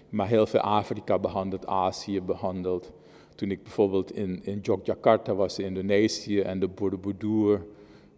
[0.09, 2.93] Maar heel veel Afrika behandeld, Azië behandeld.
[3.35, 7.67] Toen ik bijvoorbeeld in, in Yogyakarta was in Indonesië en de Borobudur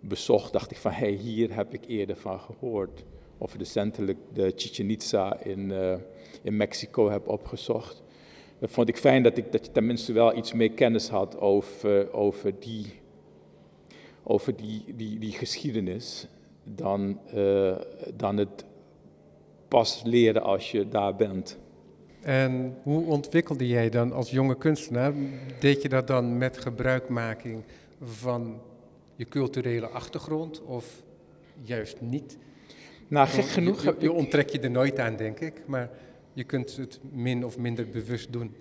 [0.01, 3.05] bezocht, dacht ik van hé, hey, hier heb ik eerder van gehoord.
[3.38, 5.95] Of recentelijk de Chichen Itza in, uh,
[6.43, 8.03] in Mexico heb opgezocht.
[8.59, 12.12] dat vond ik fijn dat, ik, dat je tenminste wel iets meer kennis had over,
[12.12, 12.86] over, die,
[14.22, 16.26] over die, die, die geschiedenis.
[16.64, 17.76] Dan, uh,
[18.16, 18.64] dan het
[19.68, 21.59] pas leren als je daar bent.
[22.22, 25.12] En hoe ontwikkelde jij dan als jonge kunstenaar?
[25.58, 27.62] Deed je dat dan met gebruikmaking
[28.02, 28.60] van
[29.16, 31.02] je culturele achtergrond of
[31.62, 32.38] juist niet?
[33.08, 35.90] Nou, gek genoeg je, je, onttrek je er nooit aan, denk ik, maar
[36.32, 38.54] je kunt het min of minder bewust doen.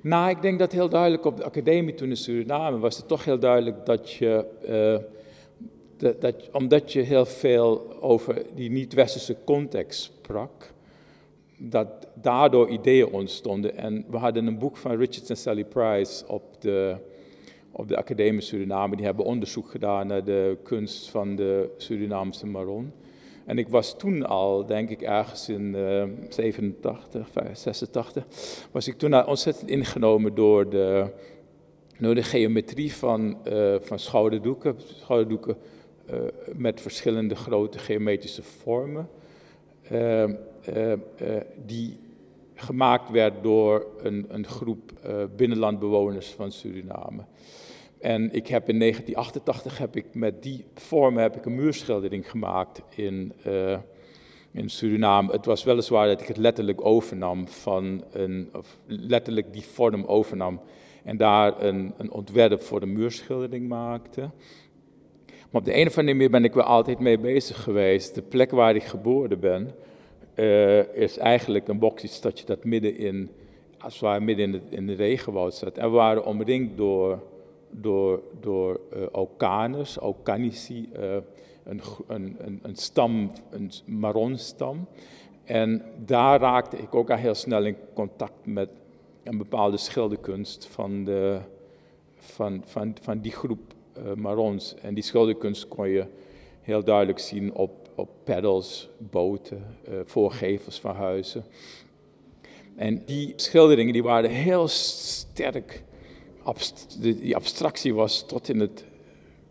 [0.00, 3.24] Nou, ik denk dat heel duidelijk op de academie toen in Suriname was het toch
[3.24, 5.08] heel duidelijk dat je, uh,
[5.96, 10.72] dat, dat, omdat je heel veel over die niet-westerse context sprak,
[11.56, 13.76] dat daardoor ideeën ontstonden.
[13.76, 16.96] En we hadden een boek van Richard en Sally Price op de,
[17.72, 18.96] op de Academie Suriname.
[18.96, 22.92] Die hebben onderzoek gedaan naar de kunst van de Surinaamse Maron.
[23.46, 28.26] En ik was toen al, denk ik ergens in uh, 87, 86,
[28.70, 31.10] was ik toen al ontzettend ingenomen door de,
[31.98, 34.76] door de geometrie van, uh, van schouderdoeken.
[34.78, 35.56] Schouderdoeken
[36.10, 36.18] uh,
[36.54, 39.08] met verschillende grote geometrische vormen.
[39.92, 40.24] Uh,
[41.66, 41.98] die
[42.56, 44.92] gemaakt werd door een, een groep
[45.36, 47.24] binnenlandbewoners van Suriname.
[48.00, 52.82] En ik heb in 1988 heb ik met die vormen heb ik een muurschildering gemaakt
[52.94, 53.78] in, uh,
[54.50, 55.32] in Suriname.
[55.32, 60.60] Het was weliswaar dat ik het letterlijk overnam van een, of letterlijk die vorm overnam
[61.04, 64.20] en daar een, een ontwerp voor een muurschildering maakte.
[65.26, 68.14] Maar op de een of andere manier ben ik wel altijd mee bezig geweest.
[68.14, 69.74] De plek waar ik geboren ben,
[70.36, 73.30] uh, is eigenlijk een boxstadje dat midden in,
[73.78, 75.78] als het midden in de, regenwoud staat.
[75.78, 77.22] En we waren omringd door
[77.70, 79.02] door, door uh,
[80.98, 81.16] uh,
[81.64, 84.86] een, een, een, stam, een maronstam.
[85.44, 88.68] En daar raakte ik ook al heel snel in contact met
[89.22, 91.38] een bepaalde schilderkunst van, de,
[92.14, 94.74] van, van, van die groep uh, marons.
[94.74, 96.06] En die schilderkunst kon je
[96.60, 99.64] heel duidelijk zien op, op peddels, boten,
[100.04, 101.44] voorgevels van huizen.
[102.76, 105.82] En die schilderingen die waren heel sterk
[106.42, 108.84] abst die abstractie was tot in het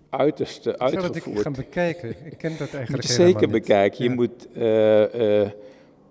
[0.10, 1.38] uiterste uitgevoerd.
[1.38, 2.10] Ik gaan bekijken.
[2.10, 4.04] Ik ken dat eigenlijk moet je zeker bekijken.
[4.04, 5.50] Je moet, uh, uh,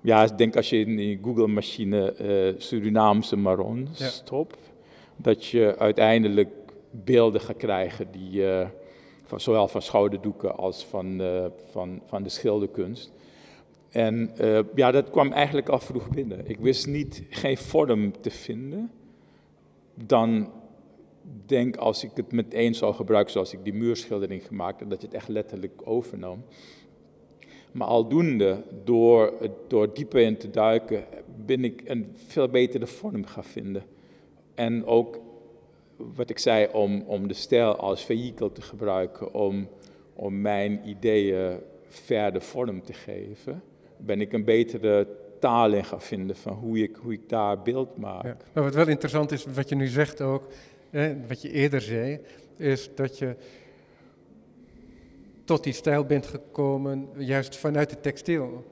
[0.01, 4.09] ja, ik denk als je in die Google-machine uh, Surinaamse marron ja.
[4.09, 4.59] stopt,
[5.17, 6.49] dat je uiteindelijk
[6.91, 8.45] beelden gaat krijgen die,
[9.25, 11.23] van, zowel van schouderdoeken als van,
[11.71, 13.13] van, van de schilderkunst.
[13.91, 14.31] En
[14.75, 16.49] ja, dat kwam eigenlijk al vroeg binnen.
[16.49, 18.91] Ik wist niet, geen vorm te vinden.
[19.95, 20.53] Dan
[21.47, 25.07] denk als ik het meteen zou gebruiken zoals ik die muurschildering gemaakt heb, dat je
[25.07, 26.45] het echt letterlijk overnam.
[27.73, 29.33] Maar aldoende, door,
[29.69, 31.05] door dieper in te duiken,
[31.47, 33.83] ben ik een veel betere vorm gaan vinden.
[34.55, 35.21] En ook,
[35.97, 39.69] wat ik zei, om, om de stijl als vehikel te gebruiken, om,
[40.15, 43.63] om mijn ideeën verder vorm te geven,
[43.97, 45.07] ben ik een betere
[45.39, 48.25] taal in gaan vinden van hoe ik, hoe ik daar beeld maak.
[48.25, 50.47] Nou, wat wel interessant is, wat je nu zegt ook,
[51.29, 52.21] wat je eerder zei,
[52.57, 53.37] is dat je
[55.45, 58.65] tot die stijl bent gekomen juist vanuit het textiel.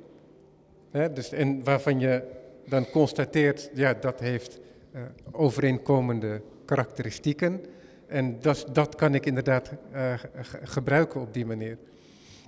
[0.91, 2.23] dus, en waarvan je
[2.67, 4.61] dan constateert, ja, dat heeft
[4.95, 5.03] uh,
[5.33, 6.41] overeenkomende
[6.73, 7.61] karakteristieken.
[8.07, 10.15] En dat, dat kan ik inderdaad uh,
[10.63, 11.79] gebruiken op die manier.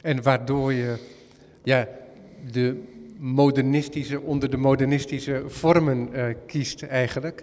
[0.03, 0.97] En waardoor je
[1.62, 1.89] ja,
[2.51, 2.83] de
[3.18, 7.43] modernistische, onder de modernistische vormen uh, kiest eigenlijk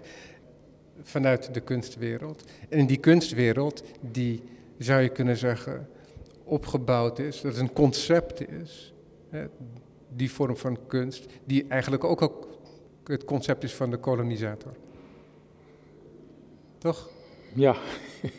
[1.02, 2.44] vanuit de kunstwereld.
[2.68, 4.42] En in die kunstwereld, die
[4.78, 5.88] zou je kunnen zeggen
[6.44, 8.94] opgebouwd is, dat het een concept is,
[9.30, 9.44] hè,
[10.08, 12.48] die vorm van kunst, die eigenlijk ook, ook
[13.04, 14.72] het concept is van de kolonisator.
[16.82, 17.08] Toch?
[17.54, 17.76] Ja.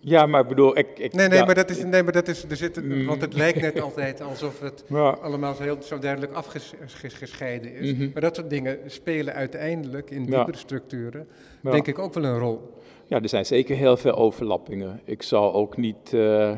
[0.00, 0.86] Ja, maar ik bedoel, ik...
[0.98, 3.06] ik nee, nee, ja, maar dat is, nee, maar dat is, er zit, mm.
[3.06, 5.10] want het lijkt net altijd alsof het ja.
[5.10, 7.92] allemaal zo, heel, zo duidelijk afgescheiden is.
[7.92, 8.10] Mm -hmm.
[8.12, 10.58] Maar dat soort dingen spelen uiteindelijk in diepere ja.
[10.58, 11.28] structuren,
[11.60, 12.74] denk ik, ook wel een rol.
[13.06, 15.00] Ja, er zijn zeker heel veel overlappingen.
[15.04, 16.12] Ik zal ook niet...
[16.12, 16.52] Uh,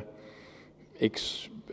[0.92, 1.20] ik,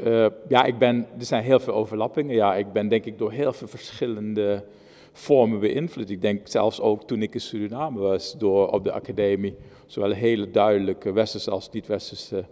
[0.03, 2.35] uh, ja, ik ben, er zijn heel veel overlappingen.
[2.35, 4.63] Ja, ik ben denk ik door heel veel verschillende
[5.17, 6.09] vormen beïnvloed.
[6.09, 9.55] Ik denk zelfs ook toen ik in Suriname was, door op de academie
[9.85, 12.45] zowel een hele duidelijke westerse als niet-westerse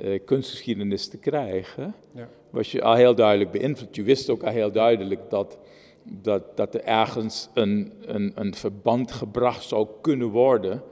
[0.00, 2.28] uh, kunstgeschiedenis te krijgen, ja.
[2.50, 3.96] was je al heel duidelijk beïnvloed.
[3.96, 5.58] Je wist ook al heel duidelijk dat,
[6.02, 10.82] dat, dat er ergens een, een, een verband gebracht zou kunnen worden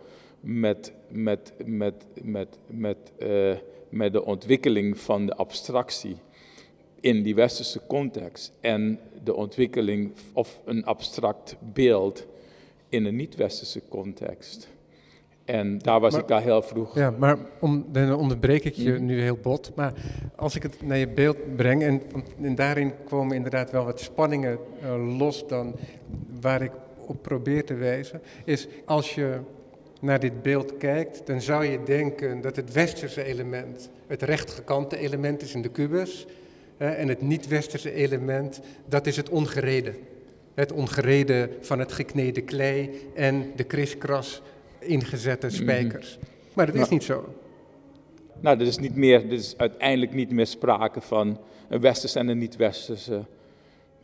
[0.40, 3.54] met, met, met, met, met, uh,
[3.88, 6.16] met de ontwikkeling van de abstractie
[7.00, 12.26] in die westerse context en de ontwikkeling of een abstract beeld
[12.88, 14.68] in een niet-westerse context.
[15.44, 16.94] En daar was Maar- ik al heel vroeg.
[16.94, 19.72] Ja, maar om, dan onderbreek ik je nu heel bot.
[19.74, 19.92] Maar
[20.36, 22.02] als ik het naar je beeld breng, en,
[22.40, 25.74] en daarin komen inderdaad wel wat spanningen eh, los dan
[26.40, 26.72] waar ik
[27.06, 29.38] op probeer te wijzen, is als je
[30.00, 35.42] naar dit beeld kijkt, dan zou je denken dat het westerse element het rechtgekante element
[35.42, 36.26] is in de kubus.
[36.76, 39.94] En het niet-westerse element, dat is het ongereden.
[40.54, 44.42] Het ongereden van het gekneden klei en de kriskras
[44.78, 46.18] ingezette spijkers.
[46.54, 46.88] Maar dat is Ja.
[46.90, 47.34] niet zo.
[48.40, 52.28] Nou, er is, niet meer, er is uiteindelijk niet meer sprake van een westerse en
[52.28, 53.24] een niet-westerse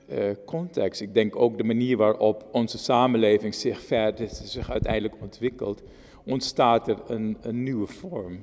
[0.08, 1.00] eh, context.
[1.00, 5.82] Ik denk ook de manier waarop onze samenleving zich verder zich uiteindelijk ontwikkelt,
[6.24, 8.40] ontstaat er een, een nieuwe vorm.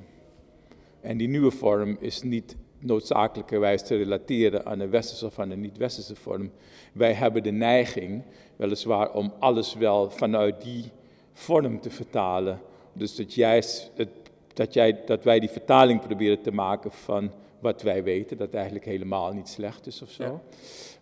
[1.00, 5.60] En die nieuwe vorm is niet noodzakelijkerwijs te relateren aan een westerse of aan een
[5.60, 6.50] niet-westerse vorm.
[6.92, 8.22] Wij hebben de neiging,
[8.56, 10.84] weliswaar, om alles wel vanuit die
[11.32, 12.60] vorm te vertalen.
[12.92, 14.08] Dus dat, juist het,
[14.54, 18.84] dat, jij, dat wij die vertaling proberen te maken van wat wij weten, dat eigenlijk
[18.84, 20.22] helemaal niet slecht is of zo.
[20.22, 20.40] Ja.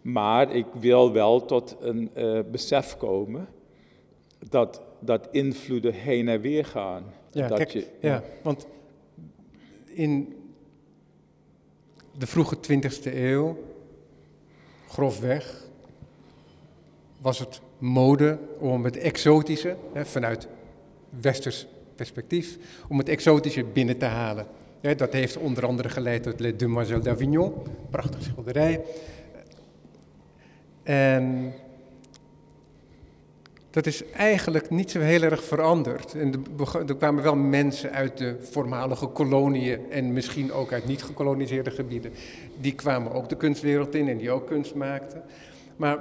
[0.03, 3.49] Maar ik wil wel tot een eh, besef komen
[4.49, 7.05] dat, dat invloeden heen en weer gaan.
[7.31, 8.67] Ja, dat kijk, je, ja, want
[9.85, 10.38] in
[12.19, 13.65] de vroege 20e eeuw,
[14.89, 15.67] grofweg,
[17.21, 20.49] was het mode om het exotische, hè, vanuit
[21.21, 22.59] westers perspectief,
[22.89, 24.47] om het exotische binnen te halen.
[24.97, 27.53] Dat heeft onder andere geleid tot Les Demoiselles d'Avignon,
[27.91, 28.85] prachtig schilderij.
[30.83, 31.53] En
[33.79, 36.15] dat is eigenlijk niet zo heel erg veranderd.
[36.15, 36.45] En
[36.87, 42.13] er kwamen wel mensen uit de voormalige koloniën en misschien ook uit niet gekoloniseerde gebieden.
[42.61, 45.23] Die kwamen ook de kunstwereld in en die ook kunst maakten.
[45.77, 45.99] Maar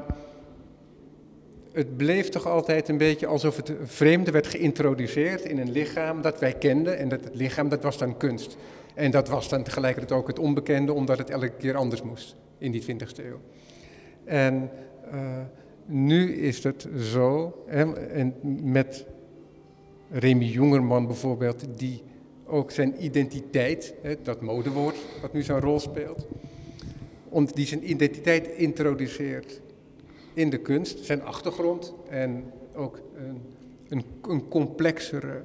[1.71, 6.39] het bleef toch altijd een beetje alsof het vreemde werd geïntroduceerd in een lichaam dat
[6.39, 6.97] wij kenden.
[6.97, 8.57] En dat het lichaam, dat was dan kunst.
[8.93, 12.71] En dat was dan tegelijkertijd ook het onbekende, omdat het elke keer anders moest in
[12.71, 13.39] die 20e eeuw.
[14.25, 14.69] En
[15.11, 15.19] eh,
[15.87, 18.33] nu is het zo, hè, en
[18.71, 19.05] met
[20.09, 22.03] Remy Jongerman bijvoorbeeld, die
[22.45, 26.27] ook zijn identiteit, hè, dat modewoord wat nu zo'n rol speelt,
[27.53, 29.61] die zijn identiteit introduceert
[30.33, 32.43] in de kunst, zijn achtergrond en
[32.75, 33.41] ook een,
[33.87, 35.41] een, een complexere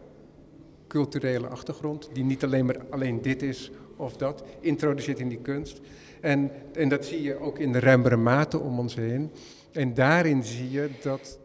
[0.87, 5.81] culturele achtergrond, die niet alleen maar alleen dit is of dat, introduceert in die kunst.
[6.21, 9.31] En, en dat zie je ook in de ruimere mate om ons heen.
[9.73, 11.39] En daarin zie je dat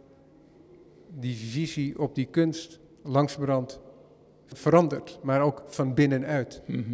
[1.20, 3.80] die visie op die kunst langsbrand
[4.46, 6.62] verandert, maar ook van binnenuit.
[6.66, 6.94] Mhm.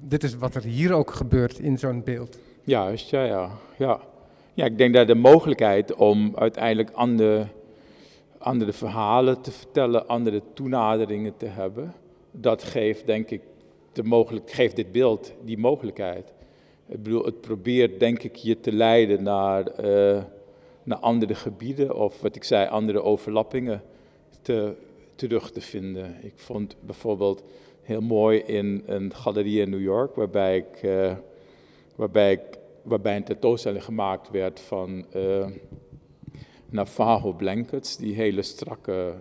[0.00, 2.38] Dit is wat er hier ook gebeurt in zo'n beeld.
[2.62, 4.00] Juist, ja, ja, ja.
[4.54, 7.46] Ja, ik denk dat de mogelijkheid om uiteindelijk andere,
[8.38, 11.94] andere verhalen te vertellen, andere toenaderingen te hebben,
[12.30, 13.42] dat geeft, denk ik,
[13.92, 16.32] de mogelijk, geeft dit beeld die mogelijkheid.
[16.86, 20.22] Ik bedoel, het probeert, denk ik, je te leiden naar, eh,
[20.82, 23.82] naar andere gebieden of, wat ik zei, andere overlappingen
[24.42, 24.74] te,
[25.14, 26.16] terug te vinden.
[26.22, 27.44] Ik vond bijvoorbeeld
[27.82, 31.16] heel mooi in een galerie in New York, waarbij ik, eh,
[31.96, 35.46] waarbij ik waarbij een tentoonstelling gemaakt werd van eh
[36.74, 39.14] Navajo blankets, die hele strakke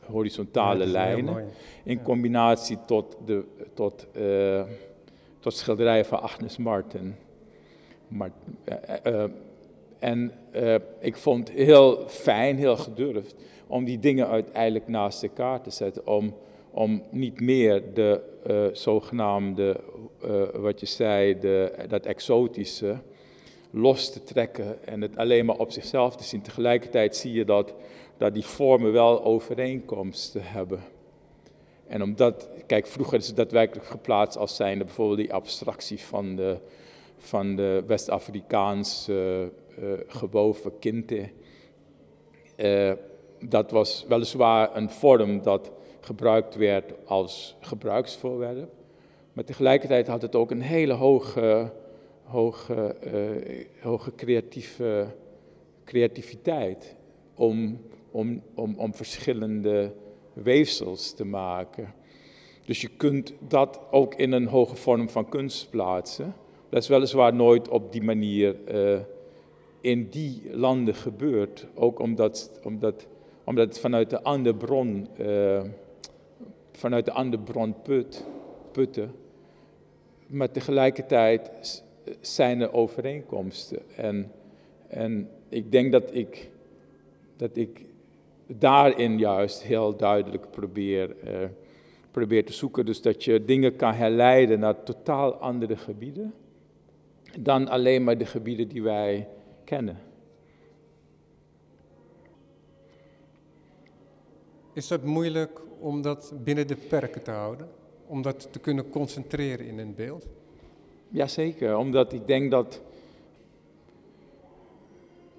[0.00, 1.48] horizontale Ja, lijnen,
[1.84, 4.06] in combinatie tot, de, tot,
[5.44, 7.14] tot schilderijen van Agnes Martin.
[8.08, 8.30] Maar,
[8.64, 9.30] eh, eh,
[9.98, 13.34] en eh, ik vond het heel fijn, heel gedurfd,
[13.66, 16.34] om die dingen uiteindelijk naast elkaar te zetten, om,
[16.70, 18.20] om niet meer de
[18.72, 19.80] zogenaamde,
[20.54, 21.38] wat je zei,
[21.88, 22.96] dat exotische,
[23.70, 26.42] los te trekken en het alleen maar op zichzelf te zien.
[26.42, 27.74] Tegelijkertijd zie je dat,
[28.16, 30.80] dat die vormen wel overeenkomsten hebben.
[31.86, 36.58] En omdat, kijk, vroeger is het daadwerkelijk geplaatst als zijnde bijvoorbeeld die abstractie van de,
[37.16, 41.28] van de West-Afrikaanse eh, geboven kinte.
[42.56, 42.92] Eh,
[43.40, 48.72] dat was weliswaar een vorm dat gebruikt werd als gebruiksvoorwerp.
[49.32, 51.72] Maar tegelijkertijd had het ook een hele hoge,
[52.22, 55.06] hoge, eh, hoge creatieve,
[55.84, 56.96] creativiteit
[57.34, 57.80] om,
[58.10, 59.92] om, om, om verschillende
[60.34, 61.94] weefsels te maken.
[62.64, 66.34] Dus je kunt dat ook in een hoge vorm van kunst plaatsen.
[66.68, 69.00] Dat is weliswaar nooit op die manier eh,
[69.80, 71.66] in die landen gebeurt.
[71.74, 73.06] Ook omdat, omdat,
[73.44, 75.62] omdat het vanuit de andere bron, eh,
[76.72, 78.24] vanuit de andere bron put,
[78.72, 79.12] putten.
[80.26, 81.82] Maar tegelijkertijd
[82.20, 83.78] zijn er overeenkomsten.
[83.96, 84.32] En,
[84.88, 86.50] en ik denk dat ik
[87.36, 87.84] dat ik
[88.46, 91.48] daarin juist heel duidelijk probeer, uh,
[92.10, 92.86] probeer te zoeken.
[92.86, 96.34] Dus dat je dingen kan herleiden naar totaal andere gebieden
[97.40, 99.28] dan alleen maar de gebieden die wij
[99.64, 99.98] kennen.
[104.72, 107.68] Is dat moeilijk om dat binnen de perken te houden?
[108.06, 110.26] Om dat te kunnen concentreren in een beeld?
[111.08, 112.82] Jazeker, omdat ik denk dat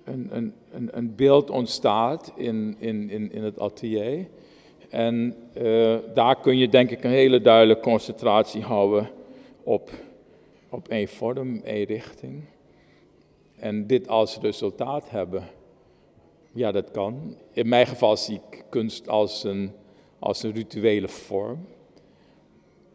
[0.05, 4.27] een, een, een, beeld ontstaat in, in, in, in het atelier.
[4.89, 9.09] En uh, daar kun je denk ik een hele duidelijke concentratie houden
[9.63, 9.89] op,
[10.69, 12.43] op één vorm, één richting.
[13.55, 15.43] En dit als resultaat hebben.
[16.51, 17.37] Ja, dat kan.
[17.51, 19.71] In mijn geval zie ik kunst als een,
[20.19, 21.65] als een rituele vorm.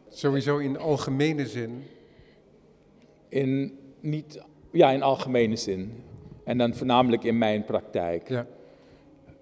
[0.09, 1.83] Sowieso in algemene zin?
[3.29, 4.41] In, niet,
[4.71, 6.03] ja, in algemene zin.
[6.43, 8.29] En dan voornamelijk in mijn praktijk.
[8.29, 8.47] Ja.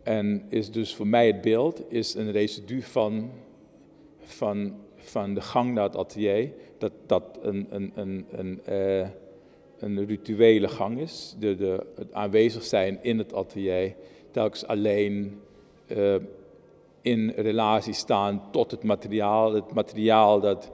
[0.03, 3.31] En is dus voor mij het beeld is een residu van,
[4.21, 6.51] van, van de gang naar het atelier.
[6.77, 9.07] Dat dat een, een, een, een, uh,
[9.79, 11.35] een rituele gang is.
[11.39, 13.95] De, de, het aanwezig zijn in het atelier.
[14.31, 15.41] Telkens alleen
[15.87, 16.15] uh,
[17.01, 19.53] in relatie staan tot het materiaal.
[19.53, 20.71] Het materiaal dat,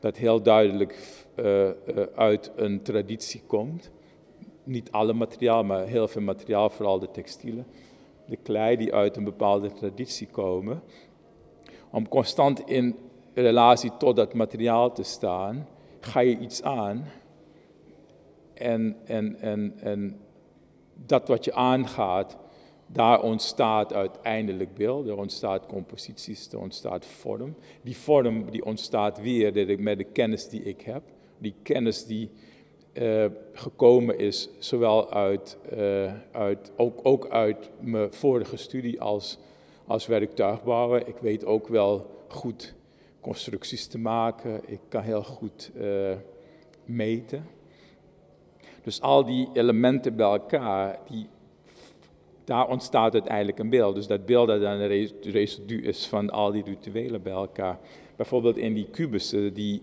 [0.00, 0.98] dat heel duidelijk
[1.36, 1.68] uh,
[2.14, 3.90] uit een traditie komt
[4.68, 7.66] niet alle materiaal, maar heel veel materiaal, vooral de textielen.
[8.26, 10.82] De klei die uit een bepaalde traditie komen.
[11.90, 12.96] Om constant in
[13.34, 15.68] relatie tot dat materiaal te staan,
[16.00, 17.04] ga je iets aan.
[18.54, 20.20] En, en, en, en
[20.94, 22.36] dat wat je aangaat,
[22.86, 27.56] daar ontstaat uiteindelijk beeld, er ontstaat composities, er ontstaat vorm.
[27.82, 31.02] Die vorm die ontstaat weer met de kennis die ik heb.
[31.38, 32.30] Die kennis die
[33.00, 39.38] uh, gekomen is, zowel uit, uh, uit, ook, ook uit mijn vorige studie als,
[39.86, 41.06] als werktuigbouwer.
[41.06, 42.74] Ik weet ook wel goed
[43.20, 44.60] constructies te maken.
[44.66, 46.10] Ik kan heel goed uh,
[46.84, 47.46] meten.
[48.82, 51.28] Dus al die elementen bij elkaar, die,
[52.44, 53.94] daar ontstaat uiteindelijk een beeld.
[53.94, 57.78] Dus dat beeld dat dan een residu is van al die rituelen bij elkaar.
[58.16, 59.82] Bijvoorbeeld in die kubussen, die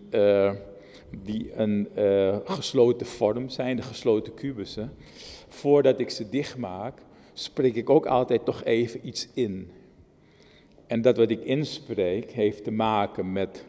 [1.24, 4.94] die een uh, gesloten vorm zijn, de gesloten kubussen.
[5.48, 6.98] Voordat ik ze dichtmaak,
[7.34, 9.72] spreek ik ook altijd toch even iets in.
[10.88, 13.66] En dat wat ik inspreek heeft te maken met,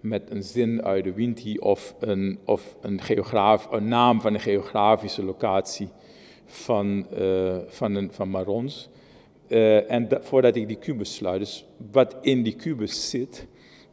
[0.00, 4.40] met een zin uit de Winti of een, of een, geograaf, een naam van een
[4.40, 5.88] geografische locatie
[6.44, 8.88] van, uh, van, een, van Marons.
[9.48, 13.46] Uh, en dat, voordat ik die kubus sluit, dus wat in die kubus zit,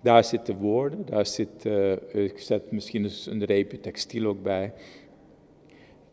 [0.04, 1.66] daar zitten woorden, daar zit,
[2.12, 4.74] ik zet misschien een reepje textiel ook bij.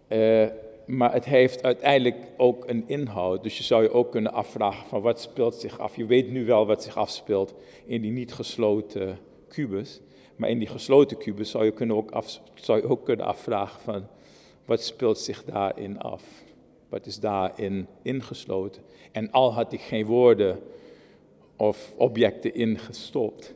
[0.09, 0.47] Uh,
[0.87, 3.43] maar het heeft uiteindelijk ook een inhoud.
[3.43, 5.97] Dus je zou je ook kunnen afvragen van wat speelt zich af.
[5.97, 7.55] Je weet nu wel wat zich afspeelt
[7.87, 9.19] in die niet gesloten
[9.49, 10.01] kubus.
[10.37, 13.81] Maar in die gesloten kubus zou je, kunnen ook, af, zou je ook kunnen afvragen
[13.81, 14.07] van
[14.65, 16.23] wat speelt zich daarin af.
[16.89, 18.83] Wat is daarin ingesloten?
[19.13, 20.59] En al had ik geen woorden
[21.57, 23.55] of objecten ingestopt,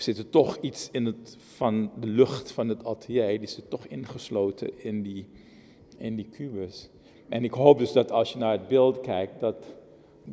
[0.00, 3.86] zit er toch iets in het, van de lucht van het atelier, die zit toch
[3.86, 5.28] ingesloten in die,
[5.96, 6.88] in die kubus.
[7.28, 9.74] En ik hoop dus dat als je naar het beeld kijkt, dat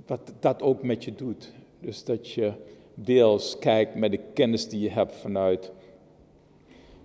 [0.05, 1.53] dat, dat ook met je doet.
[1.79, 2.53] Dus dat je
[2.93, 5.71] deels kijkt met de kennis die je hebt vanuit,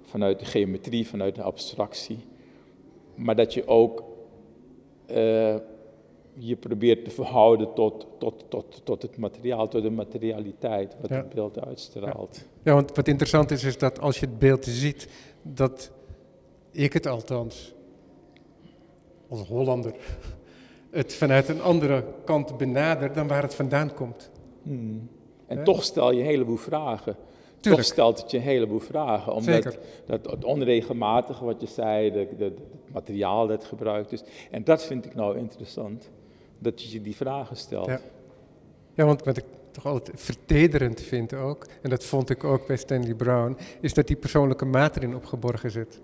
[0.03, 2.19] vanuit de geometrie, vanuit de abstractie.
[3.15, 4.05] Maar dat je ook
[5.11, 5.57] uh,
[6.39, 11.28] je probeert te verhouden tot, tot, tot, tot het materiaal, tot de materialiteit, wat het
[11.28, 12.37] beeld uitstraalt.
[12.37, 12.61] Ja.
[12.62, 12.74] ja.
[12.74, 15.09] want wat interessant is, is dat als je het beeld ziet,
[15.43, 15.91] dat
[16.70, 17.74] ik het althans,
[19.28, 19.95] als Hollander,
[20.91, 24.30] het vanuit een andere kant benader dan waar het vandaan komt.
[24.62, 25.09] Hmm.
[25.47, 27.16] En toch stel je een heleboel vragen.
[27.61, 27.83] Tuurlijk.
[27.85, 29.33] Toch stelt het je een heleboel vragen.
[29.33, 29.78] Omdat Zeker.
[30.07, 32.59] dat, het onregelmatige wat je zei, het
[32.93, 34.22] materiaal dat gebruikt is.
[34.51, 36.11] En dat vind ik nou interessant
[36.63, 37.87] dat je je die vragen stelt.
[37.87, 38.01] Ja.
[38.95, 42.77] ja, want wat ik toch altijd vertederend vind ook, en dat vond ik ook bij
[42.77, 46.01] Stanley Brown, is dat die persoonlijke maat erin opgeborgen zit.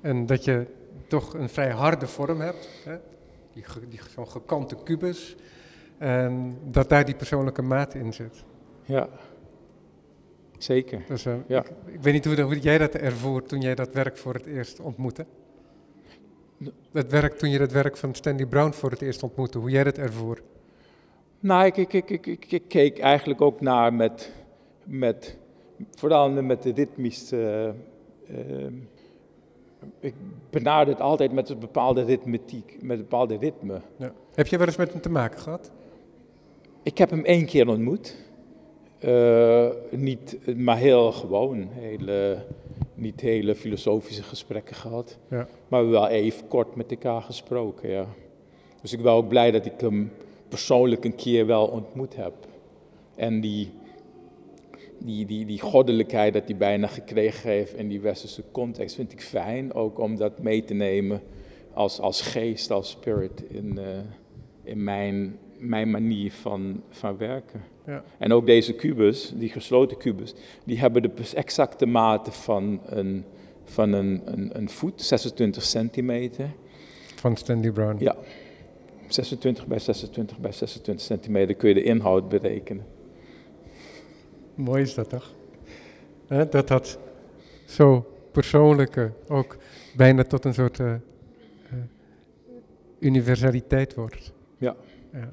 [0.00, 0.66] En dat je
[1.06, 2.96] toch een vrij harde vorm hebt, hè?
[3.52, 5.36] Die, die, zo'n gekante kubus,
[5.98, 8.44] en dat daar die persoonlijke maat in zit.
[8.84, 9.08] Ja,
[10.58, 11.02] zeker.
[11.08, 11.64] Dus, uh, ja.
[11.64, 14.46] Ik, ik, weet niet hoe, hoe jij dat ervoer toen jij dat werk voor het
[14.46, 15.26] eerst ontmoette.
[16.92, 19.84] Het werk, toen je het werk van Stanley Brown voor het eerst ontmoette, hoe jij
[19.84, 20.40] dat ervoor?
[21.40, 24.32] Nou, ik, ik, ik, ik, ik keek eigenlijk ook naar met,
[24.84, 25.36] met
[25.90, 27.74] vooral met de ritmische,
[28.30, 28.36] uh,
[30.00, 30.14] ik
[30.50, 33.80] benader het altijd met een bepaalde ritmetiek, met een bepaalde ritme.
[33.96, 34.12] Ja.
[34.34, 35.70] Heb je wel eens met hem te maken gehad?
[36.82, 38.16] Ik heb hem één keer ontmoet.
[39.04, 41.68] Uh, niet, maar heel gewoon.
[41.70, 42.44] Hele,
[43.00, 45.18] niet hele filosofische gesprekken gehad.
[45.30, 45.48] Ja.
[45.68, 48.06] Maar wel even kort met elkaar gesproken, ja.
[48.82, 50.12] Dus ik ben ook blij dat ik hem
[50.48, 52.34] persoonlijk een keer wel ontmoet heb.
[53.14, 53.70] En die,
[54.98, 59.22] die, die, die goddelijkheid dat hij bijna gekregen heeft in die westerse context vind ik
[59.22, 59.74] fijn.
[59.74, 61.22] Ook om dat mee te nemen
[61.72, 63.84] als, als geest, als spirit in, uh,
[64.62, 67.62] in mijn, mijn manier van, van werken.
[67.86, 68.04] Ja.
[68.18, 70.34] En ook deze kubus, die gesloten kubus,
[70.64, 73.24] die hebben de exacte mate van een,
[73.64, 76.50] van een, een, een voet, 26 centimeter.
[77.14, 77.96] Van Stanley Brown?
[78.04, 78.16] Ja.
[79.08, 82.84] 26 bij 26 bij 26 centimeter kun je de inhoud berekenen.
[84.54, 85.34] Mooi is dat toch?
[86.50, 86.98] dat dat
[87.64, 89.56] zo persoonlijke ook
[89.96, 90.98] bijna tot een soort uh, uh,
[92.98, 94.32] universaliteit wordt.
[94.58, 94.76] Ja.
[95.12, 95.30] ja.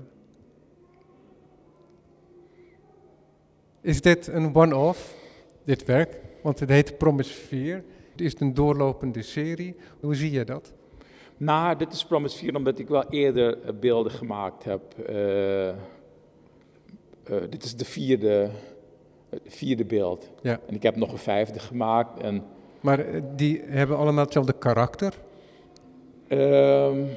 [3.88, 5.15] Is dit een one-off,
[5.63, 6.19] dit werk?
[6.41, 7.83] Want het heet Promisfeer.
[8.11, 9.75] Het is een doorlopende serie.
[9.99, 10.73] Hoe zie je dat?
[11.38, 14.81] Nou, dit is Promisfeer omdat ik wel eerder eh, beelden gemaakt heb.
[15.09, 15.73] Uh, uh,
[17.49, 18.49] dit is de vierde,
[19.45, 20.29] vierde beeld.
[20.41, 20.59] Ja.
[20.67, 22.19] En ik heb nog een vijfde gemaakt.
[22.21, 22.43] En
[22.81, 25.13] maar die hebben allemaal hetzelfde karakter?
[26.29, 27.07] Um,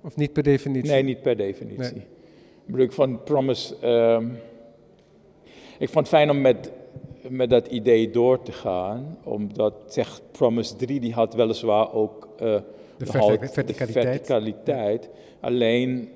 [0.00, 0.90] of niet per definitie?
[0.90, 1.94] Nee, niet per definitie.
[1.94, 2.06] Nee.
[2.64, 3.86] Ik bedoel, ik van Promise...
[3.88, 4.38] Um,
[5.82, 6.72] ik vond het fijn om met,
[7.28, 12.38] met dat idee door te gaan, omdat zeg, Promise 3 die had weliswaar ook uh,
[12.96, 13.66] de, verticaliteit.
[13.66, 15.10] de, verticaliteit.
[15.40, 16.08] Alleen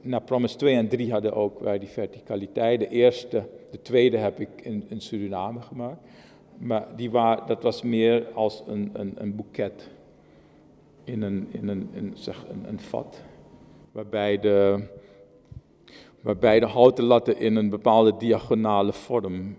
[0.00, 2.80] na Promise 2 en 3 hadden ook wij die verticaliteit.
[2.80, 6.00] De eerste, de tweede heb ik in, in Suriname gemaakt.
[6.58, 9.88] Maar die waar, dat was meer als een, een, een boeket
[11.04, 13.22] in een, in een, in, zeg, een, een vat.
[13.92, 14.82] Waarbij de,
[16.20, 19.56] waarbij de houten latten in een bepaalde diagonale vorm,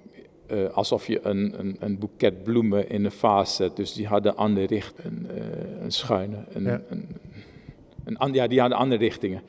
[0.52, 3.76] uh, alsof je een, een, een, boeket bloemen in een vaas zet.
[3.76, 6.82] Dus die hadden andere richtingen, een, uh, een schuine, een, ja.
[6.90, 7.08] Een,
[8.04, 9.42] een, ja, die hadden andere richtingen.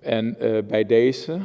[0.00, 1.38] En uh, bij deze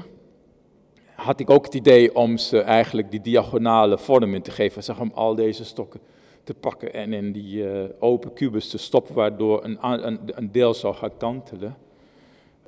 [1.15, 4.83] had ik ook het idee om ze eigenlijk die diagonale vorm in te geven.
[4.83, 5.99] Zeg, om al deze stokken
[6.43, 7.65] te pakken en in die
[7.99, 11.77] open kubus te stoppen, waardoor een, een, een deel zou gaan kantelen.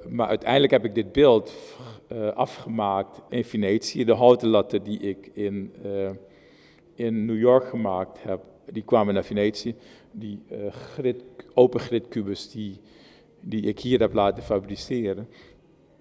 [0.07, 1.53] Maar uiteindelijk heb ik dit beeld
[2.11, 4.05] uh, afgemaakt in Venetië.
[4.05, 6.09] De houten latten die ik in, uh,
[6.95, 8.41] in New York gemaakt heb,
[8.71, 9.75] die kwamen naar Venetië.
[10.11, 12.79] Die uh, grid, open gridkubus die,
[13.41, 15.27] die ik hier heb laten fabriceren.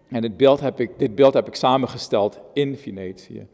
[0.09, 3.47] En dit beeld heb ik, dit beeld heb ik samengesteld in Venetië.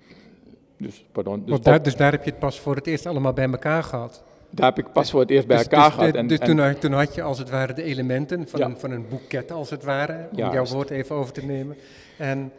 [0.78, 3.50] Dus, pardon, dus, daar, dus daar heb je het pas voor het eerst allemaal bij
[3.50, 4.24] elkaar gehad?
[4.54, 6.14] Daar heb ik pas voor het eerst bij dus- elkaar dus, gehad.
[6.14, 8.90] En, dus toen, en, toen, had je als het ware de elementen van, een, van
[8.90, 11.76] een boeket als het ware, om jouw woord even over te nemen.
[12.18, 12.52] En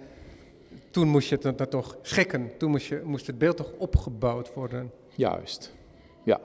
[0.92, 4.54] toen moest je het dan toch schikken, toen moest, je, moest het beeld toch opgebouwd
[4.54, 4.92] worden.
[5.16, 5.74] Juist,
[6.24, 6.40] ja.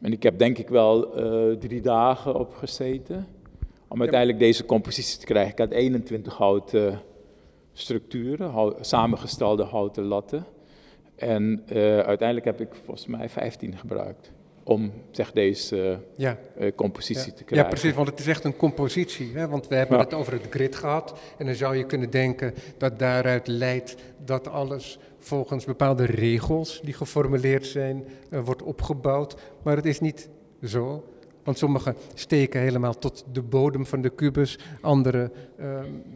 [0.00, 3.26] En ik heb denk ik wel uh, drie dagen op gezeten
[3.88, 5.52] om uiteindelijk deze compositie te krijgen.
[5.52, 7.00] Ik had 21 houten
[7.72, 10.44] structuren, hout, samengestelde houten latten.
[11.16, 14.32] En uh, uiteindelijk heb ik volgens mij 15 gebruikt
[14.68, 16.38] om zeg, deze ja.
[16.58, 17.68] uh, compositie te krijgen.
[17.68, 19.30] Ja, precies, want het is echt een compositie.
[19.34, 19.48] Hè?
[19.48, 21.18] Want we hebben het over het grid gehad.
[21.38, 26.94] En dan zou je kunnen denken dat daaruit leidt dat alles volgens bepaalde regels die
[26.94, 29.36] geformuleerd zijn, uh, wordt opgebouwd.
[29.62, 30.28] Maar het is niet
[30.64, 31.04] zo.
[31.44, 35.30] Want sommige steken helemaal tot de bodem van de kubus, andere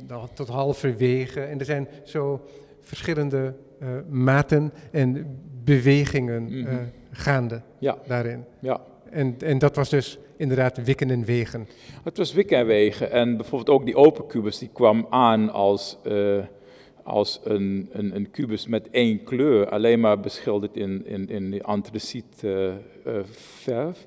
[0.08, 1.40] uh, tot halverwege.
[1.40, 2.40] En er zijn zo
[2.80, 3.54] verschillende
[4.08, 6.90] maten en bewegingen mm -hmm.
[7.12, 7.98] Gaande ja.
[8.06, 8.44] daarin.
[8.58, 8.80] Ja.
[9.10, 11.68] En, en dat was dus inderdaad wikken en wegen.
[12.04, 13.10] Het was wikken en wegen.
[13.10, 16.38] En bijvoorbeeld ook die open kubus, die kwam aan als, uh,
[17.02, 22.44] als een, een, een, kubus met één kleur, alleen maar beschilderd in, in, in antraciet
[23.30, 24.06] verf.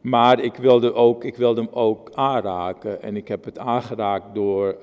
[0.00, 4.76] Maar ik wilde, ook, ik wilde hem ook aanraken en ik heb het aangeraakt door,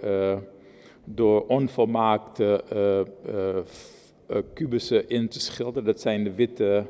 [1.03, 2.63] door onvolmaakte
[4.53, 5.83] kubussen in te schilderen.
[5.83, 6.85] Dat zijn de witte,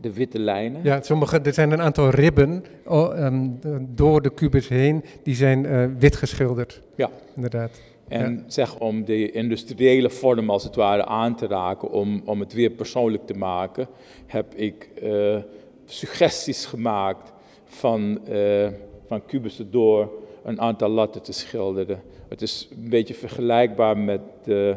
[0.00, 0.80] de witte lijnen.
[0.84, 5.64] Ja, sommige, er zijn een aantal ribben oh, um, door de kubus heen, die zijn
[5.64, 6.82] uh, wit geschilderd.
[6.94, 7.10] Ja.
[7.34, 7.80] Inderdaad.
[8.08, 8.42] En ja.
[8.46, 12.70] zeg om de industriële vorm als het ware aan te raken, om, om het weer
[12.70, 13.86] persoonlijk te maken,
[14.26, 15.36] heb ik uh,
[15.84, 17.32] suggesties gemaakt
[17.64, 18.68] van, uh,
[19.06, 20.10] van kubussen door
[20.44, 22.02] een aantal latten te schilderen.
[22.28, 24.76] Het is een beetje vergelijkbaar met de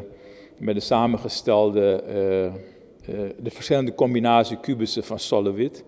[0.58, 2.02] met de samengestelde,
[3.38, 5.84] de verschillende combinatie kubussen van Solowit.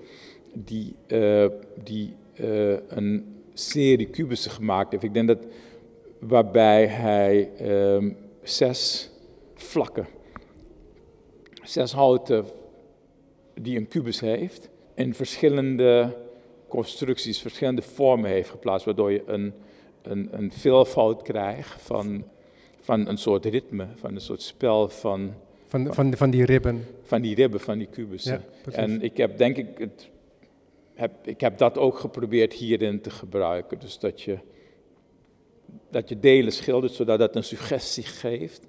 [0.52, 1.46] die, eh,
[1.84, 5.02] die eh, een serie kubussen gemaakt heeft.
[5.02, 5.46] Ik denk dat
[6.18, 8.10] waarbij hij ehm,
[8.42, 9.10] zes
[9.54, 10.06] vlakken,
[11.62, 12.44] zes houten
[13.54, 16.16] die een kubus heeft, in verschillende
[16.68, 19.52] constructies, verschillende vormen heeft geplaatst, waardoor je een,
[20.02, 22.24] een, een veelvoud krijgt van,
[22.80, 25.34] van een soort ritme, van een soort spel van,
[25.68, 26.84] Van, van, van die ribben.
[27.02, 28.42] van die ribben, van die kubussen.
[28.70, 30.08] Ja, en ik heb denk ik, het,
[30.94, 33.78] heb, ik heb dat ook geprobeerd hierin te gebruiken.
[33.78, 34.38] Dus dat je,
[35.90, 38.66] dat je delen schildert, zodat dat een suggestie geeft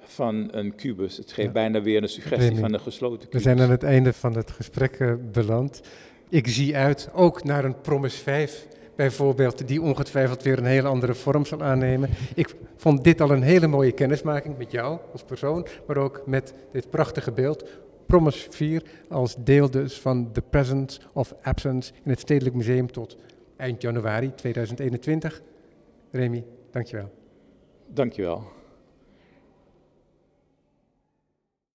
[0.00, 1.16] van een kubus.
[1.16, 1.52] Het geeft Ja.
[1.52, 3.42] bijna weer een suggestie van een gesloten We kubus.
[3.42, 5.80] zijn aan het einde van het gesprek eh, beland.
[6.28, 8.66] Ik zie uit ook naar een Promis 5
[8.98, 12.10] bijvoorbeeld, die ongetwijfeld weer een hele andere vorm zal aannemen.
[12.34, 16.54] Ik vond dit al een hele mooie kennismaking met jou als persoon, maar ook met
[16.72, 17.64] dit prachtige beeld.
[18.06, 23.16] Promis 4 als deel dus van The Presence of Absence in het Stedelijk Museum tot
[23.56, 25.42] eind januari 2021.
[26.10, 27.10] Remy, dankjewel.
[27.86, 28.57] Dankjewel.